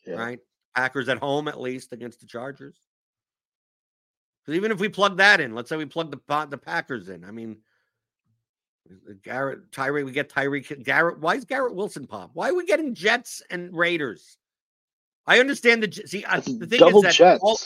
[0.05, 0.15] yeah.
[0.15, 0.39] right?
[0.75, 2.75] Packers at home at least against the Chargers.
[4.45, 7.23] Because even if we plug that in, let's say we plug the the Packers in.
[7.23, 7.57] I mean,
[8.89, 11.19] uh, Garrett, Tyree, we get Tyree, Garrett.
[11.19, 12.31] Why is Garrett Wilson pop?
[12.33, 14.37] Why are we getting Jets and Raiders?
[15.25, 16.25] I understand the see.
[16.27, 17.57] the thing double is that all,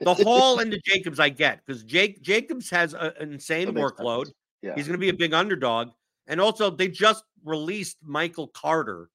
[0.00, 4.26] the Hall and the Jacobs I get because Jake Jacobs has a, an insane workload.
[4.62, 4.74] Yeah.
[4.74, 5.90] He's going to be a big underdog,
[6.28, 9.10] and also they just released Michael Carter.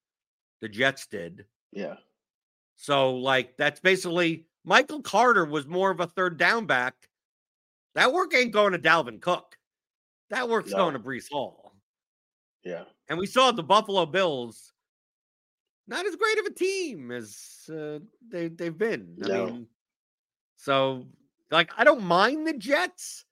[0.61, 1.45] The Jets did.
[1.71, 1.95] Yeah.
[2.75, 6.95] So like that's basically Michael Carter was more of a third down back.
[7.95, 9.57] That work ain't going to Dalvin Cook.
[10.29, 10.77] That work's no.
[10.77, 11.75] going to Breece Hall.
[12.63, 12.83] Yeah.
[13.09, 14.73] And we saw the Buffalo Bills
[15.87, 19.17] not as great of a team as uh, they they've been.
[19.23, 19.67] I mean,
[20.55, 21.05] so
[21.51, 23.25] like I don't mind the Jets,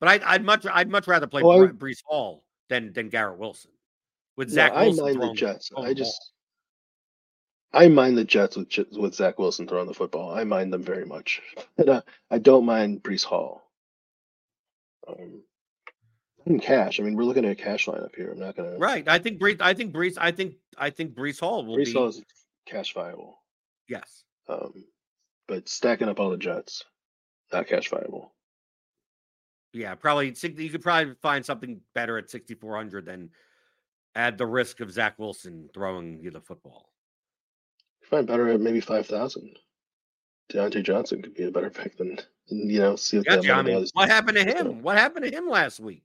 [0.00, 3.70] but I'd, I'd much I'd much rather play well, Breece Hall than than Garrett Wilson
[4.36, 5.04] with Zach no, Wilson.
[5.04, 5.70] I mind the Jets.
[5.76, 6.32] I just
[7.74, 10.32] I mind the Jets with with Zach Wilson throwing the football.
[10.32, 11.42] I mind them very much,
[11.78, 13.62] and uh, I don't mind Breece Hall.
[15.06, 15.42] Um,
[16.46, 17.00] in cash.
[17.00, 18.30] I mean, we're looking at a cash lineup here.
[18.30, 18.78] I'm not gonna.
[18.78, 19.06] Right.
[19.08, 19.60] I think Breece.
[19.60, 20.16] I think Breece.
[20.18, 20.54] I think.
[20.78, 21.92] I think Breece Hall will Breece be.
[21.92, 22.22] Hall is
[22.66, 23.38] cash viable.
[23.88, 24.24] Yes.
[24.48, 24.84] Um,
[25.48, 26.84] but stacking up all the Jets,
[27.52, 28.32] not cash viable.
[29.72, 30.34] Yeah, probably.
[30.40, 33.30] You could probably find something better at 6,400 than
[34.14, 36.93] add the risk of Zach Wilson throwing you the football
[38.08, 39.58] find better at maybe five thousand.
[40.52, 42.96] Diontae Johnson could be a better pick than you know.
[42.96, 44.82] See if yeah, I mean, what happened to him?
[44.82, 46.02] What happened to him last week?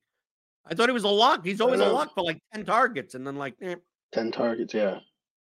[0.66, 1.46] I thought he was a lock.
[1.46, 3.76] He's always a lock for like ten targets, and then like eh.
[4.14, 4.74] ten targets.
[4.74, 5.00] Yeah,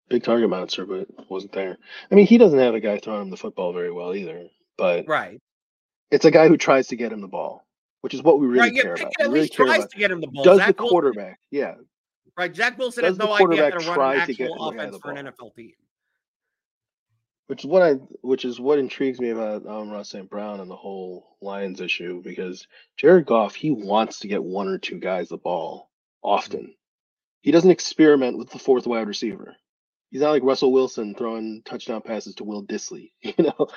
[0.10, 1.78] big target monster, but wasn't there.
[2.12, 4.48] I mean, he doesn't have a guy throwing him the football very well either.
[4.78, 5.40] But right,
[6.10, 7.66] it's a guy who tries to get him the ball,
[8.02, 9.12] which is what we really right, care about.
[9.20, 10.44] At least really tries to get him the ball.
[10.44, 11.26] Does Zach the quarterback?
[11.26, 11.76] Wilson, yeah.
[12.38, 15.28] Right, Zach Wilson Does has no idea how to run an actual offense for an
[15.28, 15.74] NFL team
[17.50, 20.30] which is what I which is what intrigues me about Ross St.
[20.30, 24.78] Brown and the whole Lions issue because Jared Goff he wants to get one or
[24.78, 25.90] two guys the ball
[26.22, 26.76] often.
[27.42, 29.56] He doesn't experiment with the fourth wide receiver.
[30.12, 33.14] He's not like Russell Wilson throwing touchdown passes to Will Dissly.
[33.24, 33.68] You know,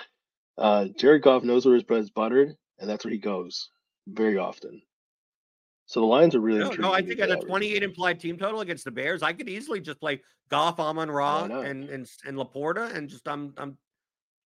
[0.58, 3.70] uh, Jared Goff knows where his bread is buttered, and that's where he goes
[4.06, 4.82] very often.
[5.92, 6.60] So the Lions are really.
[6.60, 9.46] No, no I think at a 28 implied team total against the Bears, I could
[9.46, 13.76] easily just play Goff, Amon-Ra, oh, and and and LaPorta, and just I'm I'm.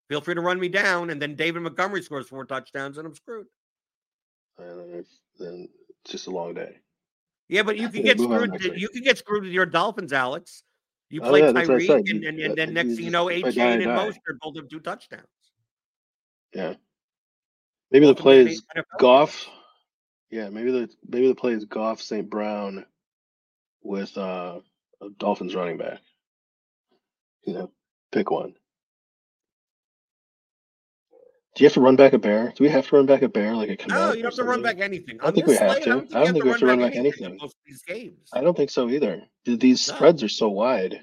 [0.10, 3.14] Feel free to run me down, and then David Montgomery scores four touchdowns, and I'm
[3.14, 3.46] screwed.
[4.58, 5.20] And then it's
[6.04, 6.78] just a long day.
[7.48, 8.64] Yeah, but you can get screwed.
[8.76, 10.64] You can get screwed with your Dolphins, Alex.
[11.12, 13.28] You oh, play oh, yeah, Tyreek, and, and, uh, and, then next thing you know,
[13.28, 15.28] Achane and Mostert both have two touchdowns.
[16.56, 16.74] Yeah.
[17.92, 18.64] Maybe the play is
[18.98, 19.48] Goff.
[20.30, 22.30] Yeah, maybe the maybe the play is Goff St.
[22.30, 22.86] Brown
[23.82, 24.60] with uh,
[25.02, 26.00] a Dolphins running back.
[27.46, 27.72] You know,
[28.12, 28.56] pick one.
[31.56, 32.52] Do you have to run back a bear?
[32.54, 34.44] Do we have to run back a bear like a No, you don't have to
[34.44, 35.18] run back anything.
[35.22, 35.82] I don't think we have to.
[35.82, 37.38] I don't think, I don't think we have to run back anything.
[37.40, 38.30] Most these games.
[38.34, 39.24] I don't think so either.
[39.46, 39.96] These no.
[39.96, 41.00] spreads are so wide.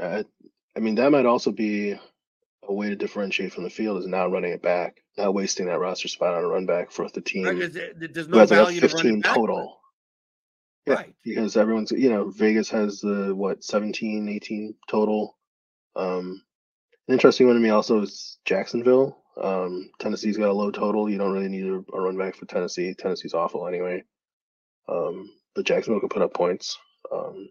[0.00, 0.22] Uh,
[0.74, 1.94] I mean, that might also be
[2.62, 5.78] a way to differentiate from the field is now running it back, not wasting that
[5.78, 7.44] roster spot on a run back for the team.
[7.44, 9.78] Right, there's no value like 15 total.
[10.86, 11.14] Yeah, right.
[11.24, 15.36] because everyone's you know Vegas has the what 17, 18 total.
[15.94, 16.42] Um,
[17.08, 19.18] an interesting one to me also is Jacksonville.
[19.40, 21.08] Um, Tennessee's got a low total.
[21.08, 22.94] You don't really need a, a run back for Tennessee.
[22.94, 24.02] Tennessee's awful anyway.
[24.88, 26.78] Um, but Jacksonville can put up points.
[27.12, 27.48] Um,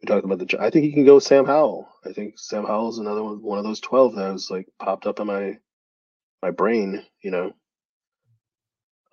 [0.00, 0.56] we talked about the.
[0.60, 1.88] I think he can go Sam Howell.
[2.04, 5.06] I think Sam Howell is another one, one of those twelve that was like popped
[5.06, 5.58] up in my
[6.42, 7.04] my brain.
[7.22, 7.52] You know,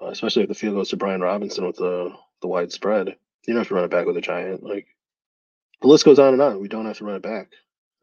[0.02, 3.16] uh, especially if the field goes to Brian Robinson with the the wide spread.
[3.48, 4.64] You don't have to run it back with a giant.
[4.64, 4.88] Like
[5.82, 6.60] the list goes on and on.
[6.60, 7.50] We don't have to run it back.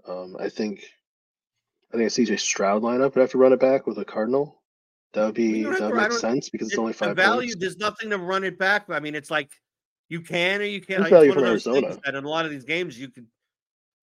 [0.06, 0.82] Um, I think
[1.92, 4.60] I think a CJ Stroud lineup would have to run it back with a Cardinal.
[5.14, 7.10] That would be that would make sense because it's only five.
[7.10, 7.56] The value, points.
[7.58, 8.90] there's nothing to run it back.
[8.90, 9.50] I mean, it's like
[10.08, 11.00] you can or you can't.
[11.00, 11.98] One of those Arizona.
[12.04, 13.26] that in a lot of these games you can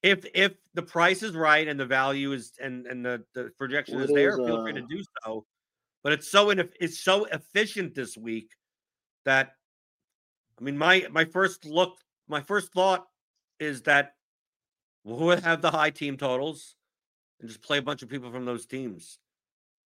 [0.04, 3.98] if if the price is right and the value is and and the, the projection
[4.00, 5.46] is there, feel free to uh do so.
[6.02, 8.50] But it's so it's so efficient this week
[9.24, 9.52] that
[10.60, 11.96] I mean my my first look,
[12.28, 13.06] my first thought
[13.58, 14.12] is that
[15.04, 16.76] we'll have the high team totals
[17.40, 19.18] and just play a bunch of people from those teams.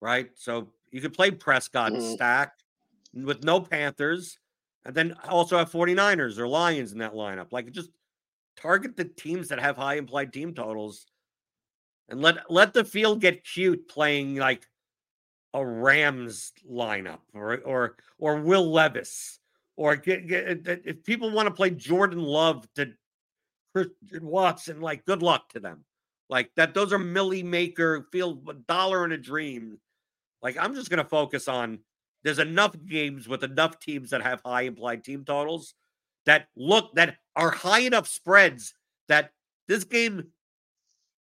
[0.03, 0.29] Right.
[0.35, 2.13] So you could play Prescott mm-hmm.
[2.13, 2.53] stack
[3.15, 4.39] with no Panthers
[4.85, 7.51] and then also have 49ers or Lions in that lineup.
[7.51, 7.89] Like just
[8.57, 11.07] target the teams that have high implied team totals
[12.09, 14.67] and let let the field get cute playing like
[15.55, 19.39] a Rams lineup or or or Will Levis
[19.77, 22.93] or get, get uh, if people want to play Jordan Love to
[23.75, 25.85] Christian Watson, like good luck to them.
[26.29, 29.79] Like that, those are Milly Maker, field a dollar in a dream.
[30.43, 31.81] Like I'm just gonna focus on
[32.23, 35.75] there's enough games with enough teams that have high implied team totals
[36.27, 38.75] that look that are high enough spreads
[39.09, 39.33] that
[39.69, 40.29] this game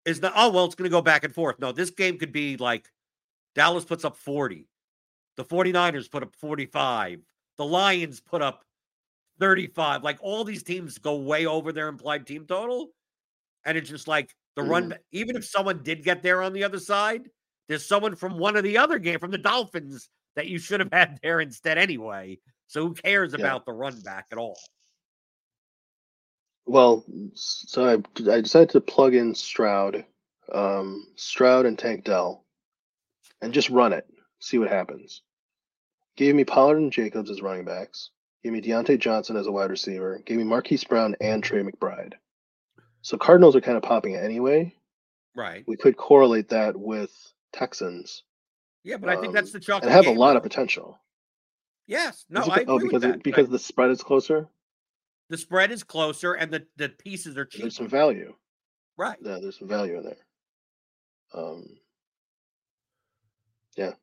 [0.05, 1.60] is not oh well it's gonna go back and forth.
[1.60, 2.89] No, this game could be like
[3.55, 4.68] Dallas puts up 40.
[5.38, 7.22] The 49ers put up 45.
[7.57, 8.64] The Lions put up
[9.39, 10.03] 35.
[10.03, 12.89] Like all these teams go way over their implied team total.
[13.66, 14.70] And it's just like the mm.
[14.70, 17.30] run, even if someone did get there on the other side,
[17.68, 20.91] there's someone from one of the other game from the Dolphins that you should have
[20.91, 22.39] had there instead anyway.
[22.68, 23.39] So who cares yeah.
[23.39, 24.57] about the run back at all?
[26.70, 27.03] Well,
[27.34, 27.93] so I,
[28.32, 30.05] I decided to plug in Stroud,
[30.53, 32.45] um, Stroud and Tank Dell,
[33.41, 34.05] and just run it,
[34.39, 35.24] see what happens.
[36.15, 38.11] Gave me Pollard and Jacobs as running backs.
[38.43, 40.22] Gave me Diontae Johnson as a wide receiver.
[40.24, 42.13] Gave me Marquise Brown and Trey McBride.
[43.01, 44.72] So Cardinals are kind of popping it anyway.
[45.36, 45.63] Right.
[45.65, 47.11] We could correlate that with
[47.51, 48.22] Texans.
[48.84, 49.86] Yeah, but I think that's um, the chocolate.
[49.86, 50.99] And have a lot of potential.
[51.88, 52.26] Yes.
[52.30, 54.47] No, I oh because it, because the spread is closer.
[55.30, 57.61] The spread is closer, and the the pieces are cheap.
[57.61, 58.34] There's some value.
[58.97, 59.17] Right.
[59.21, 60.17] Yeah, there's some value in there.
[61.34, 61.65] Um.
[63.77, 63.93] Yeah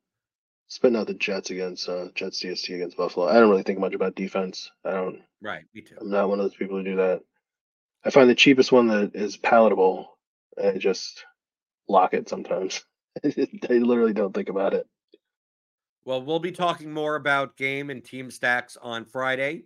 [0.67, 3.27] spitting out the Jets against uh, Jets CST against Buffalo.
[3.27, 4.71] I don't really think much about defense.
[4.85, 5.21] I don't.
[5.41, 5.95] Right, me too.
[5.99, 7.21] I'm not one of those people who do that.
[8.05, 10.17] I find the cheapest one that is palatable.
[10.61, 11.25] I just
[11.87, 12.83] lock it sometimes.
[13.23, 14.87] I literally don't think about it.
[16.05, 19.63] Well, we'll be talking more about game and team stacks on Friday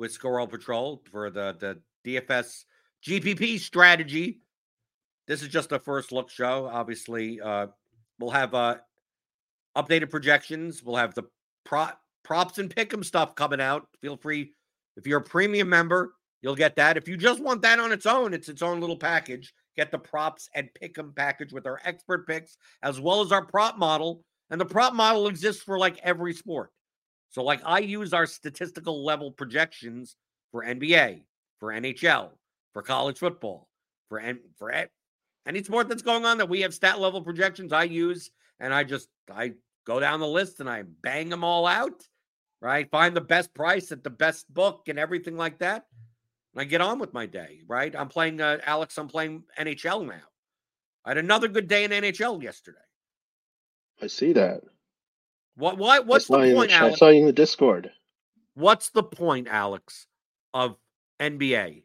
[0.00, 2.64] with Squirrel Patrol for the the DFS
[3.06, 4.40] GPP strategy.
[5.28, 6.68] This is just a first look show.
[6.72, 7.66] Obviously, uh,
[8.18, 8.76] we'll have uh,
[9.76, 10.82] updated projections.
[10.82, 11.24] We'll have the
[11.64, 13.86] prop props and pick'em stuff coming out.
[14.00, 14.54] Feel free
[14.96, 16.96] if you're a premium member, you'll get that.
[16.96, 19.52] If you just want that on its own, it's its own little package.
[19.76, 23.78] Get the props and pick'em package with our expert picks as well as our prop
[23.78, 24.24] model.
[24.48, 26.70] And the prop model exists for like every sport.
[27.30, 30.16] So like I use our statistical level projections
[30.52, 31.22] for NBA,
[31.58, 32.30] for NHL,
[32.72, 33.68] for college football,
[34.08, 34.72] for N- for
[35.46, 37.72] any sport that's going on that we have stat level projections.
[37.72, 39.54] I use and I just I
[39.86, 42.02] go down the list and I bang them all out,
[42.60, 42.90] right?
[42.90, 45.86] Find the best price at the best book and everything like that.
[46.54, 47.94] And I get on with my day, right?
[47.94, 48.98] I'm playing uh, Alex.
[48.98, 50.20] I'm playing NHL now.
[51.04, 52.78] I had another good day in NHL yesterday.
[54.02, 54.62] I see that.
[55.56, 55.78] What?
[55.78, 55.98] Why?
[56.00, 56.94] What's the point, the, Alex?
[56.94, 57.90] I saw you in the Discord.
[58.54, 60.06] What's the point, Alex,
[60.54, 60.76] of
[61.20, 61.82] NBA?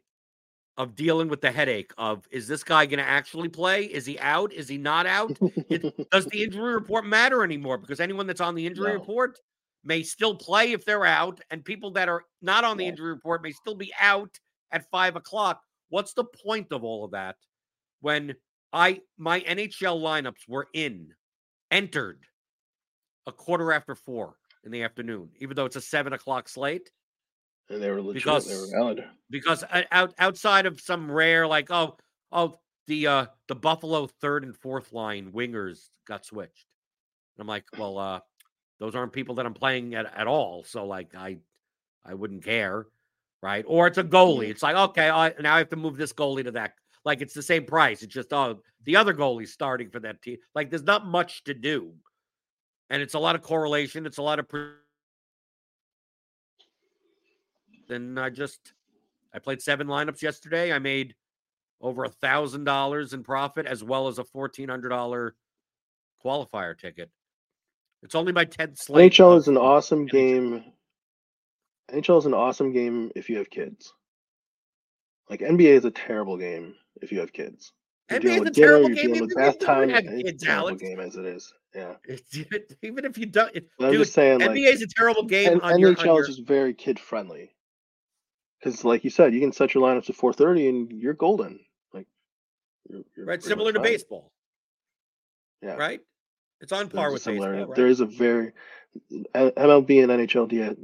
[0.78, 3.84] of dealing with the headache of is this guy going to actually play?
[3.84, 4.52] Is he out?
[4.52, 5.36] Is he not out?
[5.70, 7.78] it, does the injury report matter anymore?
[7.78, 8.94] Because anyone that's on the injury no.
[8.94, 9.38] report
[9.84, 12.90] may still play if they're out, and people that are not on the yeah.
[12.90, 14.38] injury report may still be out
[14.72, 15.62] at five o'clock.
[15.88, 17.36] What's the point of all of that
[18.00, 18.34] when
[18.72, 21.08] I my NHL lineups were in
[21.70, 22.24] entered
[23.26, 26.90] a quarter after four in the afternoon, even though it's a seven o'clock slate?
[27.70, 28.22] and they were legit.
[28.22, 29.04] Because, they were valid.
[29.30, 31.96] Because out, outside of some rare, like oh
[32.32, 36.66] oh the uh the Buffalo third and fourth line wingers got switched,
[37.36, 38.20] and I'm like, well, uh,
[38.78, 40.64] those aren't people that I'm playing at, at all.
[40.64, 41.38] So like I
[42.04, 42.86] I wouldn't care,
[43.42, 43.64] right?
[43.66, 44.48] Or it's a goalie.
[44.48, 46.74] It's like okay, I, now I have to move this goalie to that.
[47.04, 48.02] Like it's the same price.
[48.02, 50.36] It's just oh the other goalie's starting for that team.
[50.54, 51.92] Like there's not much to do,
[52.90, 54.06] and it's a lot of correlation.
[54.06, 54.48] It's a lot of.
[54.48, 54.70] Pre-
[57.88, 58.72] and I just
[59.32, 60.72] I played seven lineups yesterday.
[60.72, 61.14] I made
[61.80, 65.34] over a thousand dollars in profit as well as a fourteen hundred dollar
[66.24, 67.10] qualifier ticket.
[68.02, 69.12] It's only my tenth slate.
[69.12, 70.64] NHL is an awesome game.
[71.92, 73.92] NHL is an awesome game if you have kids.
[75.28, 77.72] Like NBA is a terrible game if you have kids.
[78.10, 79.14] You're NBA is a terrible game.
[79.14, 79.88] Even bath time.
[79.88, 80.80] Have kids, Alex.
[80.80, 81.52] game as it is.
[81.74, 81.94] Yeah.
[82.82, 85.60] even if you don't, I'm dude, just saying, NBA like, is a terrible game.
[85.60, 86.20] NHL your, your...
[86.22, 87.50] is just very kid friendly
[88.66, 91.60] because like you said, you can set your lineups at 4:30 and you're golden.
[91.92, 92.06] Like
[92.88, 93.84] you're, you're right, similar to fine.
[93.84, 94.32] baseball.
[95.62, 96.00] Yeah, right.
[96.60, 97.52] It's on par with similar.
[97.52, 97.68] baseball.
[97.68, 97.76] Right?
[97.76, 98.52] There is a very
[99.34, 100.76] MLB and NHL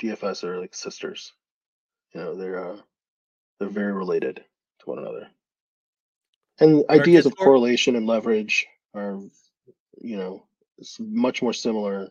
[0.00, 1.32] DFS are like sisters.
[2.14, 2.76] You know, they're uh,
[3.58, 4.36] they're very related
[4.80, 5.28] to one another.
[6.60, 9.20] And ideas of correlation and leverage are,
[10.00, 10.44] you know,
[10.98, 12.08] much more similar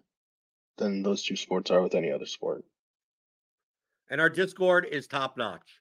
[0.78, 2.64] than those two sports are with any other sport
[4.10, 5.80] and our Discord is top notch.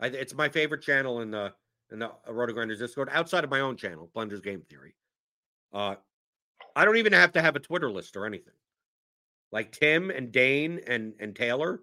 [0.00, 1.52] It's my favorite channel in the
[1.90, 4.94] in the RotoGrinders Discord, outside of my own channel, Blender's Game Theory.
[5.72, 5.94] Uh,
[6.74, 8.52] I don't even have to have a Twitter list or anything.
[9.52, 11.80] Like Tim and Dane and and Taylor,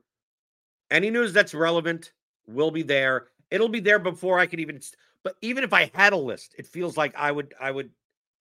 [0.91, 2.11] any news that's relevant
[2.45, 3.27] will be there.
[3.49, 4.79] It'll be there before I can even.
[5.23, 7.91] But even if I had a list, it feels like I would I would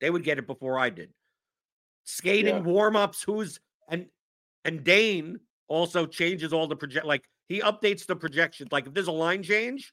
[0.00, 1.10] they would get it before I did.
[2.04, 2.60] Skating yeah.
[2.60, 4.06] warm ups, who's and
[4.64, 8.72] and Dane also changes all the project like he updates the projections.
[8.72, 9.92] Like if there's a line change,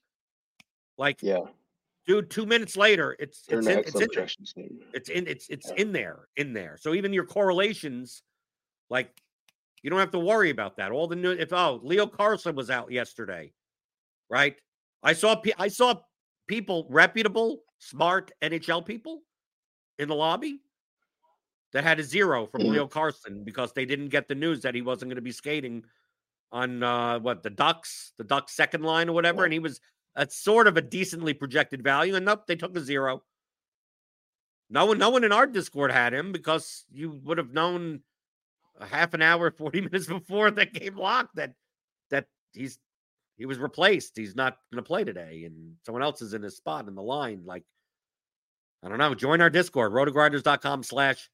[0.97, 1.41] like yeah,
[2.07, 5.81] dude, two minutes later, it's it's in, it's in, it's in it's it's yeah.
[5.81, 6.77] in there in there.
[6.79, 8.23] So even your correlations,
[8.89, 9.11] like
[9.83, 10.91] you don't have to worry about that.
[10.91, 13.51] All the new if oh Leo Carlsson was out yesterday,
[14.27, 14.55] right?
[15.03, 15.95] I saw I saw
[16.49, 19.21] people reputable, smart NHL people
[19.99, 20.59] in the lobby
[21.71, 22.71] that had a zero from mm-hmm.
[22.71, 25.85] Leo Carlsson because they didn't get the news that he wasn't going to be skating
[26.51, 29.79] on uh, what the Ducks, the Ducks second line or whatever, and he was
[30.17, 32.15] at sort of a decently projected value.
[32.15, 33.21] And nope, they took a zero.
[34.71, 38.01] No one, no one in our Discord had him because you would have known
[38.79, 41.53] a half an hour, forty minutes before that game locked that
[42.09, 42.79] that he's
[43.39, 44.17] he was replaced.
[44.17, 47.01] He's not going to play today, and someone else is in his spot in the
[47.01, 47.41] line.
[47.45, 47.63] Like
[48.83, 49.15] I don't know.
[49.15, 51.29] Join our Discord, rotogrinders.com slash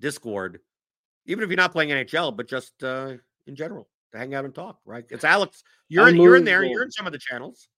[0.00, 0.60] Discord.
[1.26, 3.12] Even if you're not playing NHL, but just uh,
[3.46, 5.04] in general to hang out and talk, right?
[5.10, 5.62] It's Alex.
[5.88, 6.64] You're in, you're in there.
[6.64, 7.68] You're in some of the channels.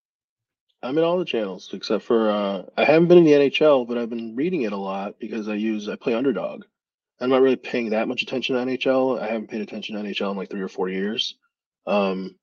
[0.84, 3.98] I'm in all the channels except for uh, I haven't been in the NHL, but
[3.98, 6.64] I've been reading it a lot because I use I play underdog.
[7.20, 9.20] I'm not really paying that much attention to NHL.
[9.20, 11.36] I haven't paid attention to NHL in like three or four years.
[11.86, 12.36] Um,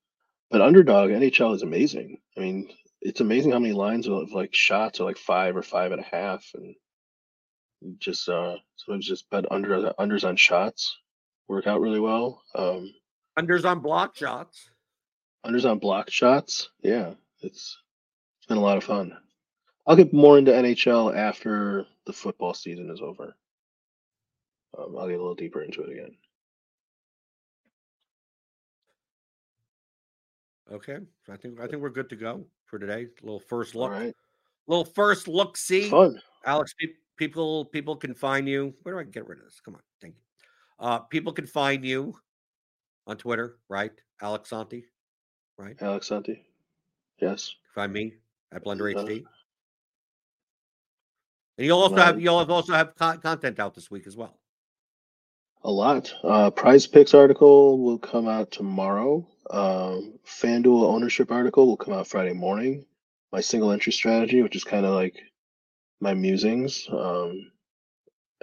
[0.50, 2.20] but underdog NHL is amazing.
[2.38, 2.70] I mean,
[3.02, 6.16] it's amazing how many lines of like shots are like five or five and a
[6.16, 6.76] half, and
[8.00, 10.98] just uh sometimes just bet under unders on shots
[11.50, 12.44] work out really well.
[12.56, 12.94] Um,
[13.38, 14.70] unders on block shots.
[15.46, 16.70] Unders on block shots.
[16.82, 17.78] Yeah, it's
[18.38, 19.18] it's been a lot of fun.
[19.88, 23.36] I'll get more into NHL after the football season is over.
[24.78, 26.16] Um, I'll get a little deeper into it again.
[30.72, 33.08] Okay, so I think I think we're good to go for today.
[33.22, 34.14] A little first look, right.
[34.68, 35.58] little first look.
[35.58, 36.22] See, fun.
[36.46, 36.74] Alex,
[37.18, 38.74] people people can find you.
[38.84, 39.60] Where do I get rid of this?
[39.64, 40.22] Come on, thank you.
[40.80, 42.16] Uh, people can find you
[43.08, 43.92] on Twitter, right?
[44.22, 44.84] Alex Sonty,
[45.58, 45.76] right?
[45.82, 46.40] Alex Sonty,
[47.20, 47.56] yes.
[47.74, 48.14] Find me
[48.52, 49.24] at Blender uh, HD.
[51.58, 54.38] And you'll also have you'll also have content out this week as well.
[55.64, 56.14] A lot.
[56.24, 59.28] Uh, PrizePicks article will come out tomorrow.
[59.50, 62.86] Um, FanDuel ownership article will come out Friday morning.
[63.32, 65.20] My single entry strategy, which is kind of like
[66.00, 67.52] my musings um,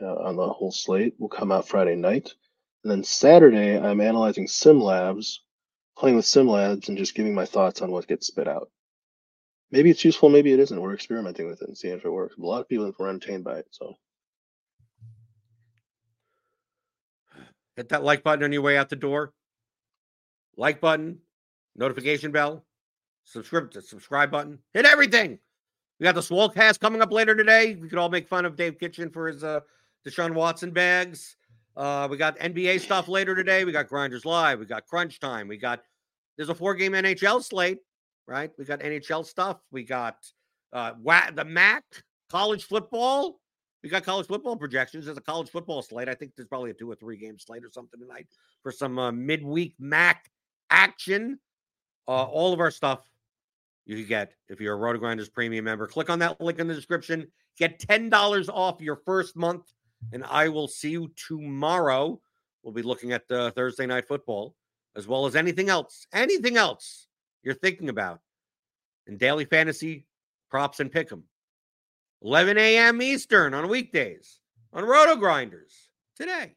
[0.00, 2.34] uh, on the whole slate, will come out Friday night.
[2.82, 5.42] And then Saturday, I'm analyzing Sim Labs,
[5.98, 8.70] playing with Sim Labs, and just giving my thoughts on what gets spit out.
[9.70, 10.80] Maybe it's useful, maybe it isn't.
[10.80, 12.36] We're experimenting with it and seeing if it works.
[12.36, 13.94] A lot of people were entertained by it, so.
[17.76, 19.32] Hit that like button on your way out the door.
[20.56, 21.18] Like button,
[21.74, 22.64] notification bell,
[23.24, 24.58] subscribe subscribe button.
[24.74, 25.38] Hit everything.
[25.98, 27.74] We got the Swolecast coming up later today.
[27.74, 29.60] We could all make fun of Dave Kitchen for his uh
[30.06, 31.36] Deshaun Watson bags.
[31.76, 33.64] Uh, we got NBA stuff later today.
[33.64, 34.58] We got Grinders Live.
[34.58, 35.46] We got Crunch Time.
[35.48, 35.82] We got
[36.36, 37.78] there's a four game NHL slate,
[38.26, 38.50] right?
[38.58, 39.58] We got NHL stuff.
[39.70, 40.16] We got
[40.72, 40.92] uh
[41.34, 41.84] the MAC
[42.30, 43.40] college football.
[43.82, 45.04] We got college football projections.
[45.04, 46.08] There's a college football slate.
[46.08, 48.26] I think there's probably a two or three game slate or something tonight
[48.62, 50.30] for some uh, midweek MAC
[50.70, 51.38] action.
[52.08, 53.00] Uh, all of our stuff
[53.84, 55.86] you can get if you're a RotoGrinders premium member.
[55.86, 57.26] Click on that link in the description.
[57.58, 59.72] Get $10 off your first month.
[60.12, 62.20] And I will see you tomorrow.
[62.62, 64.54] We'll be looking at the Thursday night football
[64.94, 67.06] as well as anything else, anything else
[67.42, 68.20] you're thinking about
[69.06, 70.06] in daily fantasy
[70.50, 71.24] props and pick 'em.
[72.22, 73.02] 11 a.m.
[73.02, 74.40] Eastern on weekdays
[74.72, 76.54] on RotoGrinders today.